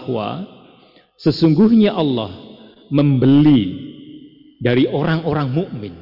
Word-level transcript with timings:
bahwa 0.00 0.48
sesungguhnya 1.20 1.92
Allah 1.92 2.32
membeli 2.88 3.92
dari 4.56 4.88
orang-orang 4.88 5.48
mukmin 5.52 5.94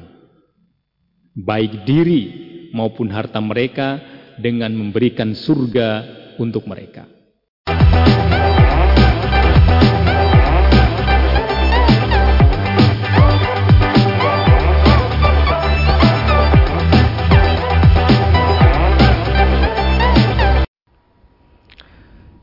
baik 1.35 1.83
diri 1.83 2.23
maupun 2.71 3.11
harta 3.11 3.43
mereka 3.43 3.99
dengan 4.39 4.71
memberikan 4.71 5.35
surga 5.35 6.07
untuk 6.39 6.63
mereka. 6.63 7.03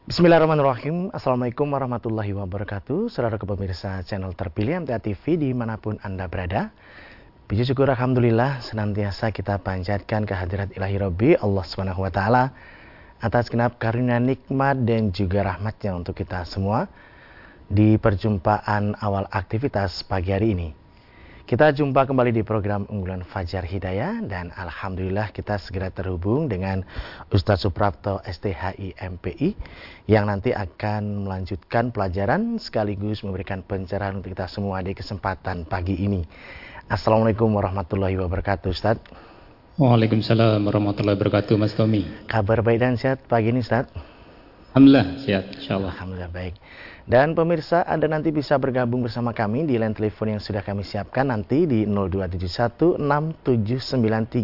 Bismillahirrahmanirrahim. 0.06 1.10
Assalamualaikum 1.10 1.66
warahmatullahi 1.66 2.30
wabarakatuh. 2.30 3.10
Saudara 3.10 3.42
pemirsa 3.42 4.06
channel 4.06 4.38
terpilih 4.38 4.86
MTA 4.86 5.02
TV 5.02 5.34
di 5.34 5.50
mana 5.50 5.82
pun 5.82 5.98
Anda 5.98 6.30
berada. 6.30 6.70
Puji 7.50 7.66
syukur 7.66 7.90
Alhamdulillah 7.90 8.62
senantiasa 8.62 9.34
kita 9.34 9.58
panjatkan 9.58 10.22
kehadirat 10.22 10.70
ilahi 10.78 11.02
Rabbi 11.02 11.34
Allah 11.42 11.64
SWT 11.66 12.22
atas 13.18 13.50
genap 13.50 13.82
karunia 13.82 14.22
nikmat 14.22 14.78
dan 14.86 15.10
juga 15.10 15.42
rahmatnya 15.42 15.98
untuk 15.98 16.14
kita 16.14 16.46
semua 16.46 16.86
di 17.66 17.98
perjumpaan 17.98 18.94
awal 19.02 19.26
aktivitas 19.26 20.06
pagi 20.06 20.30
hari 20.30 20.54
ini. 20.54 20.85
Kita 21.46 21.70
jumpa 21.70 22.10
kembali 22.10 22.34
di 22.34 22.42
program 22.42 22.90
unggulan 22.90 23.22
Fajar 23.22 23.62
Hidayah 23.62 24.18
dan 24.26 24.50
Alhamdulillah 24.50 25.30
kita 25.30 25.62
segera 25.62 25.94
terhubung 25.94 26.50
dengan 26.50 26.82
Ustadz 27.30 27.62
Suprapto 27.62 28.18
STHI 28.26 28.98
MPI 28.98 29.54
yang 30.10 30.26
nanti 30.26 30.50
akan 30.50 31.22
melanjutkan 31.22 31.94
pelajaran 31.94 32.58
sekaligus 32.58 33.22
memberikan 33.22 33.62
pencerahan 33.62 34.18
untuk 34.18 34.34
kita 34.34 34.50
semua 34.50 34.82
di 34.82 34.90
kesempatan 34.90 35.70
pagi 35.70 35.94
ini. 35.94 36.26
Assalamualaikum 36.90 37.46
warahmatullahi 37.54 38.18
wabarakatuh 38.18 38.66
Ustadz. 38.66 39.06
Waalaikumsalam 39.78 40.66
warahmatullahi 40.66 41.14
wabarakatuh 41.14 41.54
Mas 41.62 41.78
Tommy. 41.78 42.26
Kabar 42.26 42.58
baik 42.58 42.82
dan 42.82 42.98
sehat 42.98 43.22
pagi 43.30 43.54
ini 43.54 43.62
Ustadz? 43.62 43.94
Alhamdulillah 44.74 45.22
sehat 45.22 45.62
insyaallah. 45.62 45.94
Alhamdulillah 45.94 46.32
baik. 46.34 46.58
Dan 47.06 47.38
pemirsa, 47.38 47.86
Anda 47.86 48.10
nanti 48.10 48.34
bisa 48.34 48.58
bergabung 48.58 49.06
bersama 49.06 49.30
kami 49.30 49.62
di 49.62 49.78
line 49.78 49.94
telepon 49.94 50.26
yang 50.26 50.42
sudah 50.42 50.58
kami 50.58 50.82
siapkan 50.82 51.30
nanti 51.30 51.62
di 51.62 51.86
02716793000. 51.86 54.34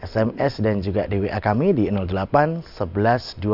SMS 0.00 0.64
dan 0.64 0.80
juga 0.80 1.04
DWA 1.04 1.36
kami 1.44 1.76
di 1.76 1.92
08 1.92 2.64
11 2.64 3.44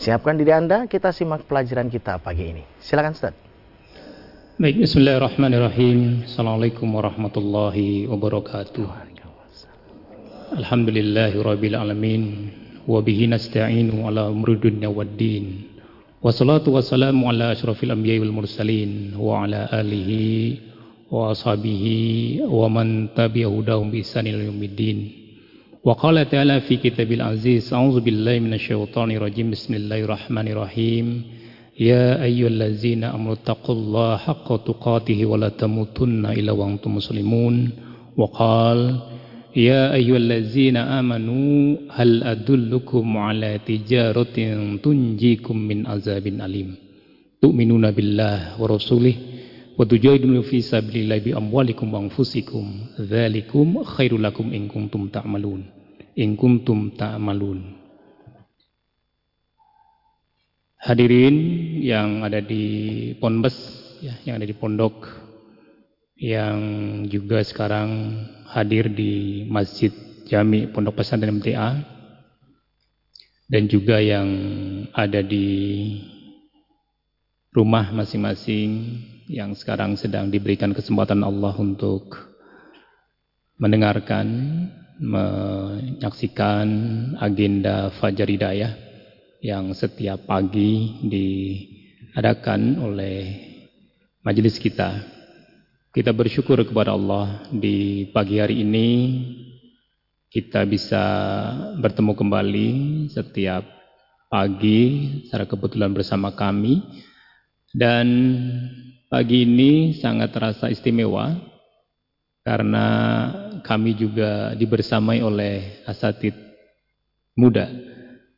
Siapkan 0.00 0.40
diri 0.40 0.56
Anda, 0.56 0.88
kita 0.88 1.12
simak 1.12 1.44
pelajaran 1.44 1.92
kita 1.92 2.16
pagi 2.24 2.48
ini. 2.48 2.64
Silakan 2.80 3.12
Ustaz. 3.12 3.36
Baik, 4.56 4.88
bismillahirrahmanirrahim. 4.88 6.24
Assalamualaikum 6.24 6.96
warahmatullahi 6.96 8.08
wabarakatuh. 8.08 8.88
Alhamdulillahi 10.56 11.36
rabbil 11.44 11.76
alamin. 11.76 12.48
Wa 12.88 13.04
bihi 13.04 13.28
nasta'inu 13.28 14.08
ala 14.08 14.32
umri 14.32 14.56
dunya 14.56 14.88
waddin. 14.88 15.75
Wassalatu 16.24 16.72
wassalamu 16.72 17.28
ala 17.28 17.52
asyrafil 17.52 17.92
anbiya'i 17.92 18.24
wal 18.24 18.32
mursalin 18.32 19.12
wa 19.20 19.44
ala 19.44 19.68
alihi 19.68 20.58
wa 21.12 21.30
ashabihi 21.36 22.40
wa 22.48 22.72
man 22.72 23.12
tabi'ahu 23.12 23.60
dahum 23.60 23.92
bi 23.92 24.00
ihsan 24.00 24.24
ila 24.24 24.40
yaumiddin. 24.48 25.12
Wa 25.84 25.92
qala 25.92 26.24
ta'ala 26.24 26.64
fi 26.64 26.80
kitabil 26.80 27.20
aziz 27.20 27.68
a'udzu 27.68 28.00
billahi 28.00 28.40
minasyaitonir 28.42 29.20
rajim 29.20 29.52
bismillahirrahmanirrahim 29.52 31.06
ya 31.76 32.16
ayyuhallazina 32.24 33.12
amanu 33.12 33.36
taqullaha 33.36 34.16
haqqa 34.16 34.64
tuqatih 34.64 35.20
wa 35.28 35.36
la 35.36 35.52
tamutunna 35.52 36.32
illa 36.32 36.56
wa 36.56 36.64
antum 36.64 36.96
muslimun 36.96 37.76
wa 38.16 38.24
qala 38.32 39.05
يا 39.55 39.93
أيها 39.93 40.17
الذين 40.17 40.77
آمنوا 40.77 41.77
هل 41.91 42.23
أدلكم 42.23 43.05
على 43.17 43.59
تجارة 43.67 44.37
تنجيكم 44.79 45.57
من 45.57 45.87
عذاب 45.87 46.25
أليم 46.27 46.69
تؤمنون 47.41 47.91
بالله 47.91 48.61
ورسوله 48.61 49.15
وتجاهدون 49.77 50.41
في 50.41 50.61
سبيل 50.61 51.03
الله 51.03 51.17
بأموالكم 51.25 51.87
وأنفسكم 51.93 52.65
ذلكم 53.01 53.83
خير 53.83 54.17
لكم 54.17 54.45
إن 54.53 54.63
كنتم 54.67 55.01
تعملون 55.07 55.61
إن 56.19 56.29
كنتم 56.35 56.89
تعملون 56.97 57.59
Hadirin 60.81 61.37
yang 61.85 62.25
ada 62.25 62.41
di 62.41 62.65
Ponbes, 63.21 63.53
ya, 64.01 64.17
yang 64.25 64.41
ada 64.41 64.49
di 64.49 64.57
pondok, 64.57 64.97
yang 66.16 66.58
juga 67.12 67.44
sekarang 67.44 67.88
hadir 68.48 68.88
di 68.88 69.44
Masjid 69.52 69.92
Jami 70.24 70.64
Pondok 70.72 71.04
Pesantren 71.04 71.36
MTA 71.36 71.76
dan 73.46 73.62
juga 73.68 74.00
yang 74.00 74.26
ada 74.96 75.20
di 75.20 75.46
rumah 77.52 77.92
masing-masing 77.92 79.00
yang 79.28 79.52
sekarang 79.52 79.94
sedang 80.00 80.32
diberikan 80.32 80.72
kesempatan 80.72 81.20
Allah 81.20 81.54
untuk 81.56 82.16
mendengarkan, 83.60 84.26
menyaksikan 85.00 86.68
agenda 87.20 87.92
Fajar 88.00 88.28
Hidayah 88.28 88.72
yang 89.44 89.72
setiap 89.76 90.24
pagi 90.26 91.00
diadakan 91.04 92.80
oleh 92.80 93.18
majelis 94.24 94.56
kita. 94.58 95.15
Kita 95.96 96.12
bersyukur 96.12 96.60
kepada 96.60 96.92
Allah 96.92 97.48
di 97.48 98.04
pagi 98.12 98.36
hari 98.36 98.60
ini 98.60 98.88
kita 100.28 100.68
bisa 100.68 101.00
bertemu 101.80 102.12
kembali 102.12 102.68
setiap 103.08 103.64
pagi 104.28 105.08
secara 105.24 105.48
kebetulan 105.48 105.96
bersama 105.96 106.36
kami. 106.36 106.84
Dan 107.72 108.06
pagi 109.08 109.48
ini 109.48 109.96
sangat 109.96 110.36
terasa 110.36 110.68
istimewa 110.68 111.32
karena 112.44 112.86
kami 113.64 113.96
juga 113.96 114.52
dibersamai 114.52 115.24
oleh 115.24 115.80
asatid 115.88 116.36
muda 117.40 117.72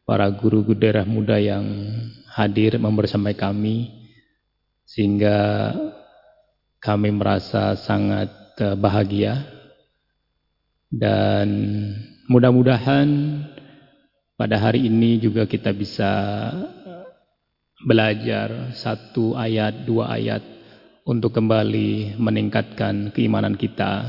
para 0.06 0.30
guru-guru 0.30 0.78
daerah 0.78 1.02
muda 1.02 1.42
yang 1.42 1.66
hadir 2.38 2.78
membersamai 2.78 3.34
kami 3.34 3.90
sehingga 4.86 5.74
kami 6.78 7.10
merasa 7.10 7.74
sangat 7.74 8.30
bahagia 8.78 9.42
dan 10.88 11.48
mudah-mudahan 12.26 13.08
pada 14.38 14.56
hari 14.56 14.86
ini 14.86 15.18
juga 15.18 15.44
kita 15.44 15.74
bisa 15.74 16.10
belajar 17.82 18.74
satu 18.74 19.34
ayat, 19.34 19.84
dua 19.86 20.14
ayat 20.14 20.42
untuk 21.06 21.34
kembali 21.34 22.18
meningkatkan 22.18 23.10
keimanan 23.14 23.58
kita. 23.58 24.06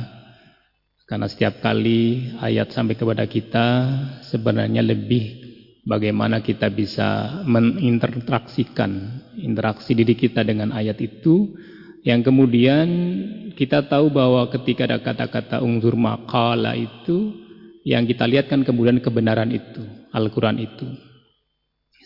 Karena 1.10 1.26
setiap 1.26 1.58
kali 1.58 2.32
ayat 2.38 2.70
sampai 2.70 2.94
kepada 2.94 3.26
kita 3.26 3.68
sebenarnya 4.30 4.86
lebih 4.86 5.42
bagaimana 5.90 6.46
kita 6.46 6.70
bisa 6.70 7.42
meninteraksikan 7.50 8.92
interaksi 9.42 9.98
diri 9.98 10.14
kita 10.14 10.46
dengan 10.46 10.70
ayat 10.70 11.02
itu 11.02 11.58
yang 12.08 12.24
kemudian 12.24 12.88
kita 13.60 13.88
tahu 13.92 14.08
bahwa 14.08 14.48
ketika 14.48 14.88
ada 14.88 15.04
kata-kata 15.04 15.60
ungzur 15.60 16.00
maqala 16.00 16.76
itu 16.80 17.36
yang 17.84 18.08
kita 18.08 18.24
lihat 18.24 18.48
kan 18.48 18.64
kemudian 18.64 19.04
kebenaran 19.04 19.52
itu, 19.52 19.84
Al-Quran 20.16 20.60
itu. 20.64 20.88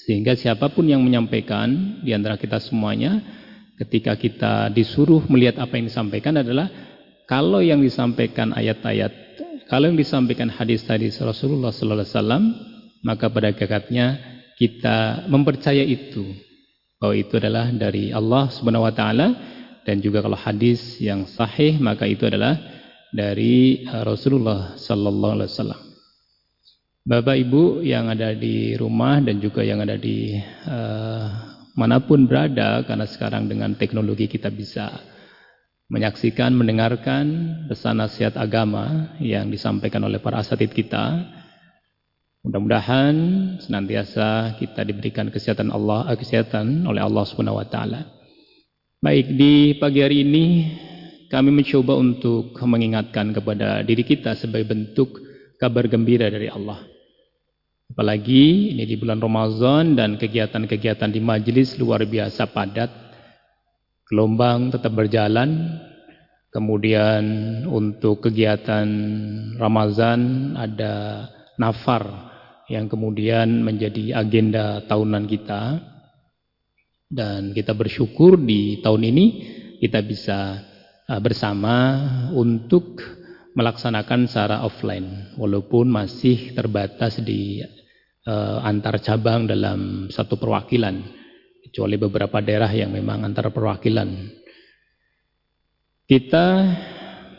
Sehingga 0.03 0.35
siapa 0.35 0.73
pun 0.73 0.89
yang 0.89 0.99
menyampaikan 1.05 2.01
di 2.01 2.11
antara 2.11 2.35
kita 2.35 2.59
semuanya 2.59 3.21
ketika 3.79 4.17
kita 4.17 4.53
disuruh 4.73 5.23
melihat 5.29 5.61
apa 5.61 5.79
yang 5.79 5.87
disampaikan 5.87 6.41
adalah 6.41 6.67
kalau 7.29 7.63
yang 7.63 7.79
disampaikan 7.79 8.51
ayat-ayat, 8.51 9.13
kalau 9.71 9.89
yang 9.89 9.97
disampaikan 9.97 10.51
hadis-hadis 10.51 11.17
Rasulullah 11.23 11.71
sallallahu 11.71 12.03
alaihi 12.03 12.15
wasallam, 12.17 12.43
maka 13.05 13.25
pada 13.31 13.55
hakikatnya 13.55 14.05
kita 14.59 15.27
mempercaya 15.31 15.81
itu 15.81 16.35
bahwa 16.99 17.15
itu 17.19 17.33
adalah 17.35 17.67
dari 17.71 18.11
Allah 18.15 18.47
Subhanahu 18.51 18.87
wa 18.87 18.93
taala 18.95 19.27
dan 19.83 19.99
juga 19.99 20.23
kalau 20.23 20.35
hadis 20.39 20.99
yang 20.99 21.27
sahih 21.27 21.79
maka 21.79 22.07
itu 22.07 22.23
adalah 22.27 22.59
dari 23.13 23.85
uh, 23.85 24.03
Rasulullah 24.03 24.73
sallallahu 24.75 25.33
alaihi 25.37 25.51
wasallam. 25.53 25.81
Bapak 27.03 27.35
Ibu 27.35 27.83
yang 27.83 28.07
ada 28.07 28.31
di 28.31 28.79
rumah 28.79 29.19
dan 29.19 29.43
juga 29.43 29.59
yang 29.59 29.83
ada 29.83 29.99
di 29.99 30.39
uh, 30.65 31.27
mana 31.75 31.99
pun 31.99 32.23
berada 32.23 32.79
karena 32.87 33.03
sekarang 33.03 33.51
dengan 33.51 33.75
teknologi 33.75 34.31
kita 34.31 34.47
bisa 34.47 35.03
menyaksikan, 35.91 36.55
mendengarkan 36.55 37.25
pesan 37.67 37.99
nasihat 37.99 38.39
agama 38.39 39.13
yang 39.19 39.51
disampaikan 39.51 40.05
oleh 40.07 40.21
para 40.21 40.39
asatid 40.39 40.71
kita. 40.71 41.27
Mudah-mudahan 42.43 43.15
senantiasa 43.63 44.59
kita 44.59 44.83
diberikan 44.83 45.31
kesehatan 45.31 45.71
Allah, 45.71 46.11
eh, 46.11 46.17
kesehatan 46.19 46.87
oleh 46.87 46.99
Allah 46.99 47.23
Subhanahu 47.27 47.59
wa 47.59 47.67
taala. 47.67 48.12
Baik, 49.03 49.35
di 49.35 49.75
pagi 49.83 49.99
hari 49.99 50.23
ini 50.23 50.45
kami 51.27 51.51
mencoba 51.51 51.99
untuk 51.99 52.55
mengingatkan 52.55 53.35
kepada 53.35 53.83
diri 53.83 53.99
kita 53.99 54.31
sebagai 54.31 54.71
bentuk 54.71 55.19
kabar 55.59 55.91
gembira 55.91 56.31
dari 56.31 56.47
Allah. 56.47 56.79
Apalagi 57.91 58.71
ini 58.71 58.87
di 58.87 58.95
bulan 58.95 59.19
Ramadan 59.19 59.99
dan 59.99 60.15
kegiatan-kegiatan 60.15 61.11
di 61.11 61.19
majelis 61.19 61.75
luar 61.75 62.07
biasa 62.07 62.47
padat. 62.47 62.87
Gelombang 64.07 64.71
tetap 64.71 64.95
berjalan. 64.95 65.83
Kemudian 66.55 67.23
untuk 67.67 68.23
kegiatan 68.23 68.87
Ramadan 69.59 70.55
ada 70.55 71.27
nafar 71.59 72.07
yang 72.71 72.87
kemudian 72.87 73.67
menjadi 73.67 74.15
agenda 74.15 74.79
tahunan 74.87 75.27
kita 75.27 75.91
dan 77.13 77.53
kita 77.53 77.77
bersyukur 77.77 78.41
di 78.41 78.81
tahun 78.81 79.05
ini 79.13 79.25
kita 79.77 80.01
bisa 80.01 80.57
uh, 81.05 81.21
bersama 81.21 82.01
untuk 82.33 82.97
melaksanakan 83.53 84.25
secara 84.25 84.65
offline. 84.65 85.37
Walaupun 85.37 85.93
masih 85.93 86.57
terbatas 86.57 87.21
di 87.21 87.61
uh, 88.25 88.59
antar 88.65 88.97
cabang 88.97 89.45
dalam 89.45 90.09
satu 90.09 90.41
perwakilan. 90.41 91.21
Kecuali 91.69 91.95
beberapa 92.01 92.41
daerah 92.41 92.69
yang 92.73 92.93
memang 92.93 93.25
antar 93.25 93.53
perwakilan. 93.53 94.09
Kita 96.09 96.45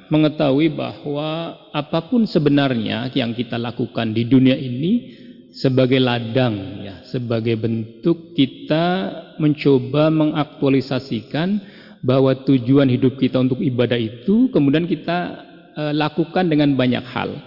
mengetahui 0.08 0.72
bahwa 0.74 1.58
apa 1.74 2.06
pun 2.06 2.24
sebenarnya 2.24 3.10
yang 3.12 3.34
kita 3.34 3.58
lakukan 3.58 4.14
di 4.14 4.24
dunia 4.26 4.54
ini 4.54 5.23
sebagai 5.54 6.02
ladang 6.02 6.82
ya, 6.82 7.06
sebagai 7.06 7.54
bentuk 7.54 8.34
kita 8.34 9.14
mencoba 9.38 10.10
mengaktualisasikan 10.10 11.62
bahwa 12.02 12.34
tujuan 12.42 12.90
hidup 12.90 13.16
kita 13.16 13.38
untuk 13.38 13.62
ibadah 13.62 13.96
itu 13.96 14.50
kemudian 14.50 14.84
kita 14.84 15.46
e, 15.72 15.82
lakukan 15.94 16.50
dengan 16.50 16.74
banyak 16.74 17.06
hal. 17.06 17.38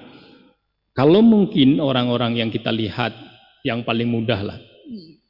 Kalau 0.96 1.22
mungkin 1.22 1.78
orang-orang 1.78 2.42
yang 2.42 2.50
kita 2.50 2.74
lihat 2.74 3.14
yang 3.62 3.86
paling 3.86 4.10
mudah 4.10 4.42
lah, 4.42 4.58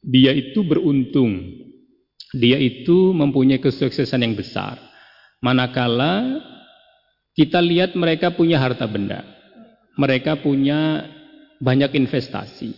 dia 0.00 0.32
itu 0.32 0.64
beruntung, 0.64 1.44
dia 2.32 2.56
itu 2.56 3.12
mempunyai 3.12 3.60
kesuksesan 3.60 4.24
yang 4.24 4.32
besar. 4.32 4.80
Manakala 5.44 6.40
kita 7.36 7.60
lihat 7.60 7.92
mereka 7.98 8.32
punya 8.32 8.56
harta 8.56 8.88
benda, 8.88 9.26
mereka 10.00 10.40
punya 10.40 11.04
banyak 11.58 11.94
investasi. 11.94 12.74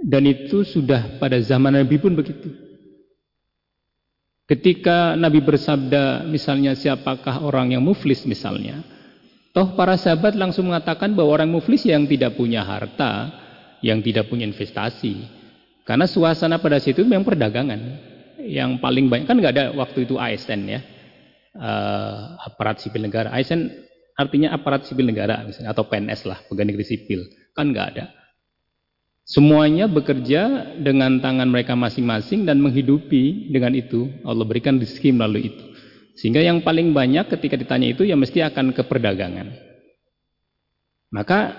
Dan 0.00 0.28
itu 0.28 0.66
sudah 0.66 1.16
pada 1.16 1.40
zaman 1.40 1.80
Nabi 1.80 1.96
pun 1.96 2.12
begitu. 2.12 2.52
Ketika 4.44 5.16
Nabi 5.16 5.40
bersabda 5.40 6.28
misalnya 6.28 6.76
siapakah 6.76 7.40
orang 7.40 7.72
yang 7.72 7.80
muflis 7.80 8.28
misalnya. 8.28 8.84
Toh 9.54 9.72
para 9.78 9.94
sahabat 9.94 10.34
langsung 10.34 10.68
mengatakan 10.68 11.14
bahwa 11.14 11.40
orang 11.40 11.48
muflis 11.48 11.86
yang 11.86 12.04
tidak 12.04 12.34
punya 12.36 12.66
harta, 12.66 13.32
yang 13.80 14.02
tidak 14.04 14.28
punya 14.28 14.44
investasi. 14.44 15.24
Karena 15.86 16.04
suasana 16.04 16.60
pada 16.60 16.76
situ 16.82 17.06
memang 17.06 17.24
perdagangan. 17.24 17.80
Yang 18.44 18.82
paling 18.82 19.08
banyak 19.08 19.24
kan 19.30 19.36
nggak 19.40 19.54
ada 19.56 19.64
waktu 19.72 20.04
itu 20.04 20.20
ASN 20.20 20.60
ya. 20.68 20.80
Uh, 21.54 22.34
aparat 22.44 22.82
sipil 22.82 23.06
negara. 23.06 23.30
ASN 23.32 23.70
artinya 24.18 24.52
aparat 24.52 24.84
sipil 24.84 25.06
negara 25.06 25.40
misalnya 25.46 25.70
atau 25.72 25.86
PNS 25.86 26.20
lah, 26.28 26.38
pegawai 26.50 26.68
negeri 26.74 26.84
sipil. 26.84 27.24
Kan 27.54 27.70
nggak 27.70 27.88
ada. 27.96 28.06
Semuanya 29.24 29.88
bekerja 29.88 30.76
dengan 30.76 31.16
tangan 31.16 31.48
mereka 31.48 31.72
masing-masing 31.72 32.44
dan 32.44 32.60
menghidupi 32.60 33.48
dengan 33.48 33.72
itu. 33.72 34.12
Allah 34.20 34.44
berikan 34.44 34.76
rezeki 34.76 35.16
melalui 35.16 35.48
itu. 35.48 35.64
Sehingga 36.20 36.44
yang 36.44 36.60
paling 36.60 36.92
banyak 36.92 37.26
ketika 37.32 37.56
ditanya 37.56 37.96
itu 37.96 38.04
ya 38.04 38.20
mesti 38.20 38.44
akan 38.44 38.76
ke 38.76 38.84
perdagangan. 38.84 39.48
Maka 41.08 41.54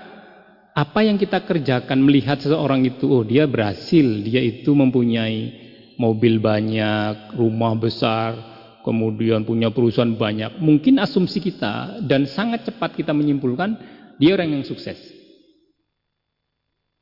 apa 0.75 0.99
yang 1.07 1.15
kita 1.15 1.41
kerjakan 1.47 2.03
melihat 2.03 2.37
seseorang 2.43 2.83
itu, 2.83 3.07
oh 3.07 3.23
dia 3.23 3.47
berhasil, 3.47 4.03
dia 4.27 4.43
itu 4.43 4.75
mempunyai 4.75 5.63
mobil 5.95 6.43
banyak, 6.43 7.39
rumah 7.39 7.71
besar, 7.79 8.35
kemudian 8.83 9.47
punya 9.47 9.71
perusahaan 9.71 10.11
banyak. 10.11 10.59
Mungkin 10.59 10.99
asumsi 10.99 11.39
kita 11.39 12.03
dan 12.03 12.27
sangat 12.27 12.67
cepat 12.67 12.93
kita 12.99 13.15
menyimpulkan 13.15 13.79
dia 14.19 14.35
orang 14.35 14.59
yang 14.59 14.63
sukses. 14.67 15.14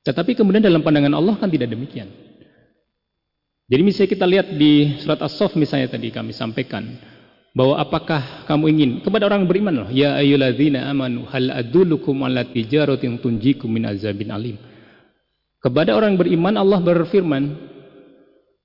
Tetapi 0.04 0.36
kemudian 0.36 0.60
dalam 0.60 0.84
pandangan 0.84 1.16
Allah 1.16 1.36
kan 1.40 1.48
tidak 1.48 1.72
demikian. 1.72 2.12
Jadi 3.72 3.82
misalnya 3.82 4.10
kita 4.12 4.26
lihat 4.28 4.48
di 4.60 5.00
surat 5.00 5.24
As-Saff 5.24 5.56
misalnya 5.56 5.88
tadi 5.88 6.12
kami 6.12 6.36
sampaikan 6.36 6.84
bahwa 7.56 7.80
apakah 7.80 8.44
kamu 8.44 8.66
ingin 8.76 8.92
kepada 9.00 9.30
orang 9.32 9.48
beriman 9.48 9.86
loh 9.86 9.90
ya 9.94 10.20
ayyuhalladzina 10.20 10.90
amanu 10.90 11.24
hal 11.32 11.54
adullukum 11.54 12.26
ala 12.28 12.44
tijaratin 12.44 13.24
tunjikum 13.24 13.72
min 13.72 13.88
azabin 13.88 14.30
alim. 14.36 14.58
Kepada 15.64 15.96
orang 15.96 16.20
beriman 16.20 16.60
Allah 16.60 16.84
berfirman 16.84 17.72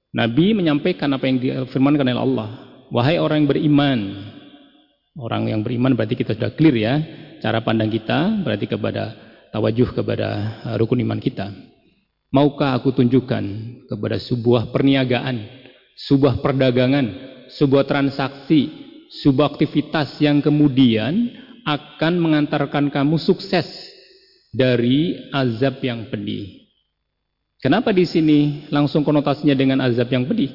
Nabi 0.09 0.57
menyampaikan 0.57 1.15
apa 1.15 1.31
yang 1.31 1.39
difirmankan 1.39 2.11
oleh 2.11 2.19
Allah. 2.19 2.49
Wahai 2.91 3.21
orang 3.23 3.45
yang 3.45 3.51
beriman. 3.55 3.99
Orang 5.15 5.47
yang 5.47 5.63
beriman 5.63 5.95
berarti 5.95 6.19
kita 6.19 6.35
sudah 6.35 6.51
clear 6.59 6.75
ya 6.75 6.95
cara 7.39 7.63
pandang 7.63 7.91
kita 7.91 8.43
berarti 8.43 8.67
kepada 8.67 9.28
tawajuh 9.51 9.95
kepada 9.97 10.61
uh, 10.65 10.77
rukun 10.77 11.01
iman 11.05 11.21
kita. 11.21 11.51
Maukah 12.29 12.77
aku 12.77 12.93
tunjukkan 12.93 13.45
kepada 13.89 14.21
sebuah 14.21 14.69
perniagaan, 14.69 15.41
sebuah 15.97 16.45
perdagangan, 16.45 17.07
sebuah 17.49 17.89
transaksi, 17.89 18.69
sebuah 19.25 19.57
aktivitas 19.57 20.21
yang 20.21 20.45
kemudian 20.45 21.33
akan 21.65 22.21
mengantarkan 22.21 22.93
kamu 22.93 23.17
sukses 23.17 23.65
dari 24.53 25.17
azab 25.33 25.81
yang 25.81 26.09
pedih. 26.13 26.69
Kenapa 27.59 27.91
di 27.91 28.07
sini 28.07 28.71
langsung 28.71 29.03
konotasinya 29.03 29.57
dengan 29.57 29.83
azab 29.83 30.09
yang 30.13 30.29
pedih? 30.29 30.53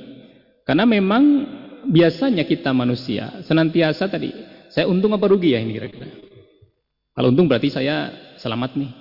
Karena 0.63 0.87
memang 0.87 1.23
biasanya 1.89 2.47
kita 2.47 2.71
manusia 2.71 3.43
senantiasa 3.43 4.07
tadi, 4.07 4.31
saya 4.71 4.87
untung 4.87 5.11
apa 5.11 5.27
rugi 5.27 5.51
ya 5.51 5.59
ini 5.59 5.75
kira-kira? 5.75 6.07
Kalau 7.13 7.29
untung 7.29 7.45
berarti 7.45 7.69
saya 7.69 8.09
selamat 8.43 8.75
nih. 8.75 8.91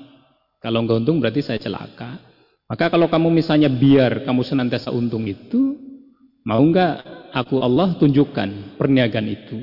Kalau 0.62 0.86
enggak 0.86 1.02
untung 1.02 1.18
berarti 1.18 1.42
saya 1.42 1.58
celaka. 1.58 2.22
Maka 2.70 2.86
kalau 2.86 3.10
kamu 3.10 3.34
misalnya 3.34 3.66
biar 3.66 4.22
kamu 4.22 4.46
senantiasa 4.46 4.94
untung 4.94 5.26
itu, 5.26 5.74
mau 6.46 6.62
enggak 6.62 7.02
aku 7.34 7.58
Allah 7.58 7.98
tunjukkan 7.98 8.78
perniagaan 8.78 9.26
itu. 9.26 9.58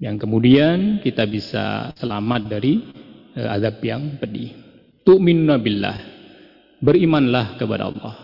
Yang 0.00 0.24
kemudian 0.24 1.04
kita 1.04 1.28
bisa 1.28 1.92
selamat 2.00 2.48
dari 2.48 2.80
uh, 3.36 3.54
azab 3.60 3.84
yang 3.84 4.16
pedih. 4.16 4.56
Tu'minuna 5.04 5.60
billah. 5.60 5.98
Berimanlah 6.80 7.56
kepada 7.60 7.88
Allah. 7.88 8.14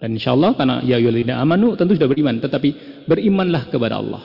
Dan 0.00 0.16
insya 0.16 0.32
Allah 0.32 0.56
karena 0.56 0.80
ya 0.80 0.96
yulina 0.96 1.36
amanu 1.40 1.76
tentu 1.76 1.92
sudah 1.92 2.08
beriman. 2.08 2.40
Tetapi 2.40 3.04
berimanlah 3.04 3.68
kepada 3.68 4.00
Allah. 4.00 4.24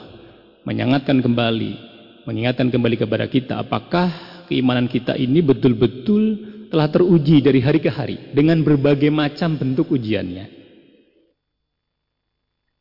Menyangatkan 0.64 1.20
kembali 1.20 1.96
mengingatkan 2.26 2.68
kembali 2.74 2.96
kepada 2.98 3.30
kita 3.30 3.62
apakah 3.62 4.35
keimanan 4.46 4.86
kita 4.86 5.18
ini 5.18 5.42
betul-betul 5.42 6.22
telah 6.70 6.88
teruji 6.90 7.42
dari 7.42 7.62
hari 7.62 7.78
ke 7.82 7.90
hari 7.90 8.32
dengan 8.32 8.62
berbagai 8.62 9.10
macam 9.10 9.58
bentuk 9.58 9.92
ujiannya. 9.92 10.50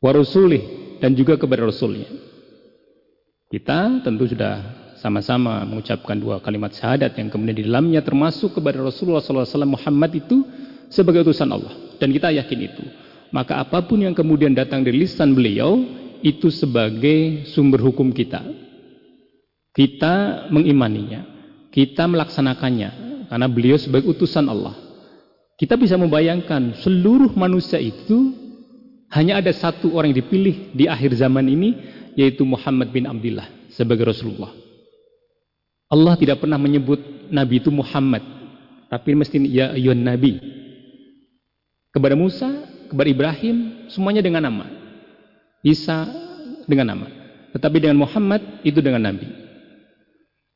Warusulih 0.02 0.64
dan 1.02 1.18
juga 1.18 1.36
kepada 1.36 1.66
Rasulnya. 1.66 2.06
Kita 3.50 4.02
tentu 4.06 4.30
sudah 4.30 4.62
sama-sama 5.02 5.62
mengucapkan 5.66 6.18
dua 6.18 6.42
kalimat 6.42 6.74
syahadat 6.74 7.14
yang 7.18 7.30
kemudian 7.30 7.58
di 7.58 7.66
dalamnya 7.66 8.02
termasuk 8.02 8.58
kepada 8.58 8.82
Rasulullah 8.82 9.22
SAW 9.22 9.66
Muhammad 9.66 10.12
itu 10.18 10.46
sebagai 10.90 11.26
utusan 11.26 11.50
Allah. 11.50 11.74
Dan 11.98 12.14
kita 12.14 12.34
yakin 12.34 12.60
itu. 12.62 12.84
Maka 13.34 13.62
apa 13.62 13.82
pun 13.86 14.02
yang 14.02 14.14
kemudian 14.14 14.54
datang 14.54 14.86
dari 14.86 15.06
lisan 15.06 15.34
beliau 15.34 15.82
itu 16.22 16.50
sebagai 16.50 17.46
sumber 17.50 17.82
hukum 17.82 18.14
kita 18.14 18.66
kita 19.76 20.48
mengimaninya, 20.56 21.35
kita 21.76 22.08
melaksanakannya 22.08 22.90
karena 23.28 23.48
beliau 23.52 23.76
sebagai 23.76 24.16
utusan 24.16 24.48
Allah. 24.48 24.72
Kita 25.60 25.76
bisa 25.76 26.00
membayangkan 26.00 26.80
seluruh 26.80 27.36
manusia 27.36 27.80
itu 27.84 28.32
hanya 29.12 29.44
ada 29.44 29.52
satu 29.52 29.92
orang 29.92 30.16
yang 30.16 30.24
dipilih 30.24 30.72
di 30.72 30.88
akhir 30.88 31.20
zaman 31.20 31.44
ini 31.52 31.76
yaitu 32.16 32.48
Muhammad 32.48 32.96
bin 32.96 33.04
Abdullah 33.04 33.48
sebagai 33.76 34.08
Rasulullah. 34.08 34.56
Allah 35.92 36.16
tidak 36.16 36.40
pernah 36.40 36.56
menyebut 36.56 37.00
nabi 37.28 37.60
itu 37.60 37.70
Muhammad, 37.72 38.24
tapi 38.88 39.12
mesti 39.12 39.36
ya 39.52 39.76
ayuhan 39.76 40.00
nabi. 40.00 40.40
Kepada 41.92 42.16
Musa, 42.16 42.52
kepada 42.88 43.08
Ibrahim 43.08 43.88
semuanya 43.92 44.24
dengan 44.24 44.48
nama. 44.48 44.66
Isa 45.64 46.08
dengan 46.68 46.96
nama. 46.96 47.08
Tetapi 47.56 47.78
dengan 47.80 48.00
Muhammad 48.00 48.64
itu 48.68 48.84
dengan 48.84 49.08
nabi. 49.08 49.45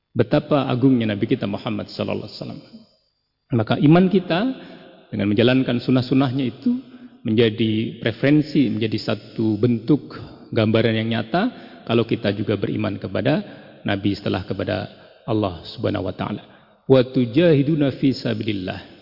Betapa 0.10 0.66
agungnya 0.66 1.14
Nabi 1.14 1.30
kita 1.30 1.46
Muhammad 1.46 1.88
sallallahu 1.88 2.26
alaihi 2.26 2.38
wasallam. 2.42 2.62
Maka 3.54 3.78
iman 3.82 4.06
kita 4.10 4.40
dengan 5.10 5.28
menjalankan 5.30 5.82
sunnah-sunnahnya 5.82 6.46
itu 6.46 6.78
menjadi 7.26 8.02
preferensi, 8.02 8.70
menjadi 8.70 8.98
satu 8.98 9.58
bentuk 9.58 10.18
gambaran 10.54 10.98
yang 10.98 11.10
nyata 11.14 11.42
kalau 11.86 12.06
kita 12.06 12.34
juga 12.34 12.58
beriman 12.58 12.98
kepada 13.02 13.42
Nabi 13.86 14.14
setelah 14.14 14.46
kepada 14.46 14.90
Allah 15.26 15.62
Subhanahu 15.66 16.10
wa 16.10 16.14
taala. 16.14 16.44
Wa 16.86 17.06
tujahiduna 17.06 17.94
fi 17.98 18.14
sabilillah. 18.14 18.98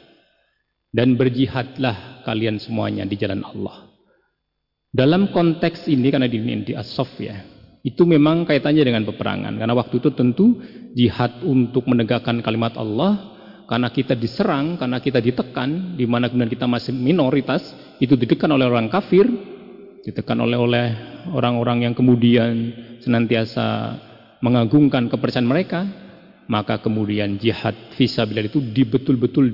Dan 0.87 1.19
berjihadlah 1.19 2.23
kalian 2.23 2.59
semuanya 2.59 3.03
di 3.03 3.19
jalan 3.19 3.43
Allah. 3.43 3.91
Dalam 4.87 5.29
konteks 5.35 5.91
ini 5.91 6.07
karena 6.09 6.31
di, 6.31 6.39
di 6.63 6.73
as 6.73 6.89
ya, 7.19 7.37
itu 7.87 8.03
memang 8.03 8.43
kaitannya 8.43 8.83
dengan 8.83 9.07
peperangan 9.07 9.55
karena 9.55 9.71
waktu 9.71 10.03
itu 10.03 10.11
tentu 10.11 10.59
jihad 10.91 11.39
untuk 11.47 11.87
menegakkan 11.87 12.43
kalimat 12.43 12.75
Allah 12.75 13.37
karena 13.67 13.91
kita 13.91 14.15
diserang, 14.15 14.79
karena 14.79 15.03
kita 15.03 15.19
ditekan, 15.19 15.99
di 15.99 16.07
mana 16.07 16.31
kemudian 16.31 16.47
kita 16.47 16.65
masih 16.71 16.95
minoritas, 16.95 17.75
itu 17.99 18.15
ditekan 18.15 18.47
oleh 18.55 18.63
orang 18.63 18.87
kafir, 18.87 19.27
ditekan 20.07 20.39
oleh 20.39 20.95
orang-orang 21.35 21.83
yang 21.83 21.93
kemudian 21.93 22.71
senantiasa 23.03 23.99
mengagungkan 24.39 25.11
kepercayaan 25.11 25.51
mereka, 25.51 25.83
maka 26.47 26.79
kemudian 26.79 27.35
jihad 27.35 27.75
fisabilillah 27.99 28.47
itu 28.47 28.63
betul-betul 28.87 29.51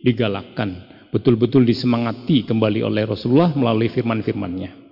digalakkan, 0.00 0.80
betul-betul 1.12 1.68
disemangati 1.68 2.48
kembali 2.48 2.80
oleh 2.80 3.04
Rasulullah 3.04 3.52
melalui 3.52 3.92
firman-firmannya. 3.92 4.83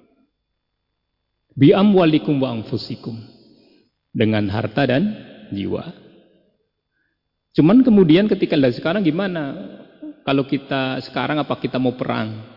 Bi 1.53 1.77
amwalikum 1.77 2.41
wa 2.41 2.57
anfusikum 2.57 3.17
dengan 4.13 4.49
harta 4.49 4.89
dan 4.89 5.03
jiwa. 5.53 5.93
Cuman 7.53 7.85
kemudian 7.85 8.29
ketika 8.29 8.57
dari 8.57 8.73
sekarang 8.73 9.05
gimana? 9.05 9.53
Kalau 10.25 10.49
kita 10.49 11.03
sekarang 11.05 11.37
apa 11.37 11.59
kita 11.61 11.77
mau 11.77 11.93
perang? 11.93 12.53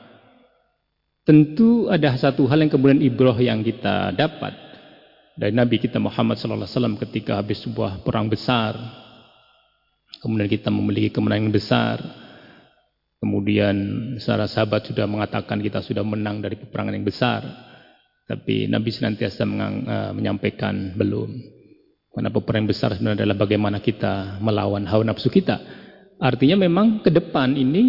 Tentu 1.25 1.89
ada 1.89 2.13
satu 2.15 2.45
hal 2.45 2.61
yang 2.63 2.71
kemudian 2.71 3.01
ibroh 3.01 3.35
yang 3.41 3.65
kita 3.65 4.13
dapat 4.13 4.53
dari 5.35 5.51
Nabi 5.51 5.81
kita 5.81 5.99
Muhammad 5.99 6.39
SAW 6.39 6.95
ketika 7.09 7.41
habis 7.41 7.65
sebuah 7.65 8.05
perang 8.05 8.31
besar. 8.31 8.77
Kemudian 10.23 10.47
kita 10.47 10.71
memiliki 10.71 11.11
kemenangan 11.11 11.51
besar. 11.51 11.97
Kemudian 13.19 13.75
para 14.21 14.45
sahabat 14.45 14.85
sudah 14.85 15.09
mengatakan 15.09 15.59
kita 15.59 15.81
sudah 15.81 16.05
menang 16.05 16.39
dari 16.39 16.55
peperangan 16.55 16.93
yang 16.93 17.03
besar. 17.03 17.41
Tapi 18.25 18.65
Nabi 18.65 18.89
senantiasa 18.89 19.45
eh, 19.45 20.11
menyampaikan 20.17 20.97
belum. 20.97 21.29
Karena 22.15 22.31
peperangan 22.31 22.67
besar 22.67 22.89
sebenarnya 22.95 23.27
adalah 23.27 23.37
bagaimana 23.37 23.77
kita 23.83 24.39
melawan 24.39 24.87
hawa 24.87 25.03
nafsu 25.03 25.27
kita. 25.27 25.59
Artinya 26.15 26.55
memang 26.63 27.03
ke 27.03 27.11
depan 27.11 27.53
ini 27.59 27.83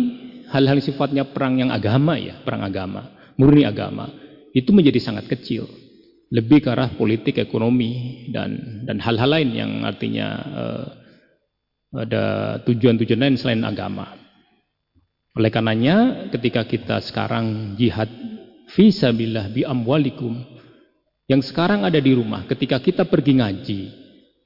hal-hal 0.51 0.83
sifatnya 0.83 1.31
perang 1.31 1.63
yang 1.63 1.71
agama 1.71 2.19
ya, 2.19 2.43
perang 2.43 2.67
agama, 2.67 3.07
murni 3.39 3.63
agama, 3.63 4.11
itu 4.51 4.75
menjadi 4.75 4.99
sangat 4.99 5.31
kecil. 5.31 5.71
Lebih 6.35 6.67
ke 6.67 6.69
arah 6.75 6.91
politik, 6.99 7.39
ekonomi 7.39 8.27
dan 8.35 8.83
dan 8.83 8.99
hal-hal 8.99 9.31
lain 9.31 9.51
yang 9.55 9.73
artinya 9.87 10.29
uh, 10.43 10.87
ada 12.03 12.25
tujuan-tujuan 12.67 13.23
lain 13.23 13.39
selain 13.39 13.63
agama. 13.63 14.11
Oleh 15.39 15.55
karenanya 15.55 16.27
ketika 16.35 16.67
kita 16.67 16.99
sekarang 16.99 17.79
jihad 17.79 18.11
fisabilillah 18.77 19.49
bi 19.49 19.65
amwalikum 19.65 20.37
yang 21.27 21.41
sekarang 21.41 21.89
ada 21.89 21.97
di 21.97 22.13
rumah 22.13 22.45
ketika 22.45 22.77
kita 22.77 23.09
pergi 23.09 23.33
ngaji 23.41 23.81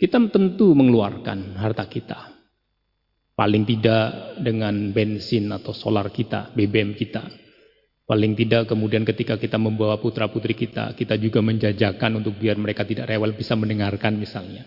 kita 0.01 0.17
tentu 0.33 0.73
mengeluarkan 0.73 1.61
harta 1.61 1.85
kita. 1.85 2.33
Paling 3.37 3.69
tidak 3.69 4.41
dengan 4.41 4.97
bensin 4.97 5.53
atau 5.53 5.77
solar 5.77 6.09
kita, 6.09 6.57
BBM 6.57 6.97
kita. 6.97 7.21
Paling 8.09 8.33
tidak 8.33 8.73
kemudian 8.73 9.05
ketika 9.05 9.37
kita 9.37 9.61
membawa 9.61 10.01
putra-putri 10.01 10.57
kita, 10.57 10.97
kita 10.97 11.21
juga 11.21 11.45
menjajakan 11.45 12.25
untuk 12.25 12.33
biar 12.41 12.57
mereka 12.57 12.89
tidak 12.89 13.13
rewel 13.13 13.37
bisa 13.37 13.53
mendengarkan 13.61 14.17
misalnya. 14.17 14.65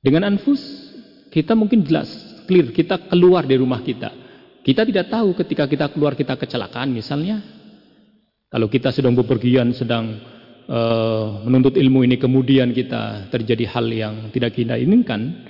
Dengan 0.00 0.32
anfus, 0.32 0.60
kita 1.28 1.52
mungkin 1.52 1.84
jelas, 1.84 2.08
clear, 2.48 2.72
kita 2.72 3.12
keluar 3.12 3.44
dari 3.44 3.60
rumah 3.60 3.84
kita. 3.84 4.25
Kita 4.66 4.82
tidak 4.82 5.06
tahu 5.06 5.30
ketika 5.38 5.70
kita 5.70 5.86
keluar 5.94 6.18
kita 6.18 6.34
kecelakaan 6.34 6.90
misalnya. 6.90 7.38
Kalau 8.50 8.66
kita 8.66 8.90
sedang 8.90 9.14
bepergian, 9.14 9.70
sedang 9.70 10.18
uh, 10.66 11.46
menuntut 11.46 11.78
ilmu 11.78 12.02
ini 12.02 12.18
kemudian 12.18 12.74
kita 12.74 13.30
terjadi 13.30 13.62
hal 13.70 13.86
yang 13.86 14.14
tidak 14.34 14.58
kita 14.58 14.74
inginkan, 14.74 15.46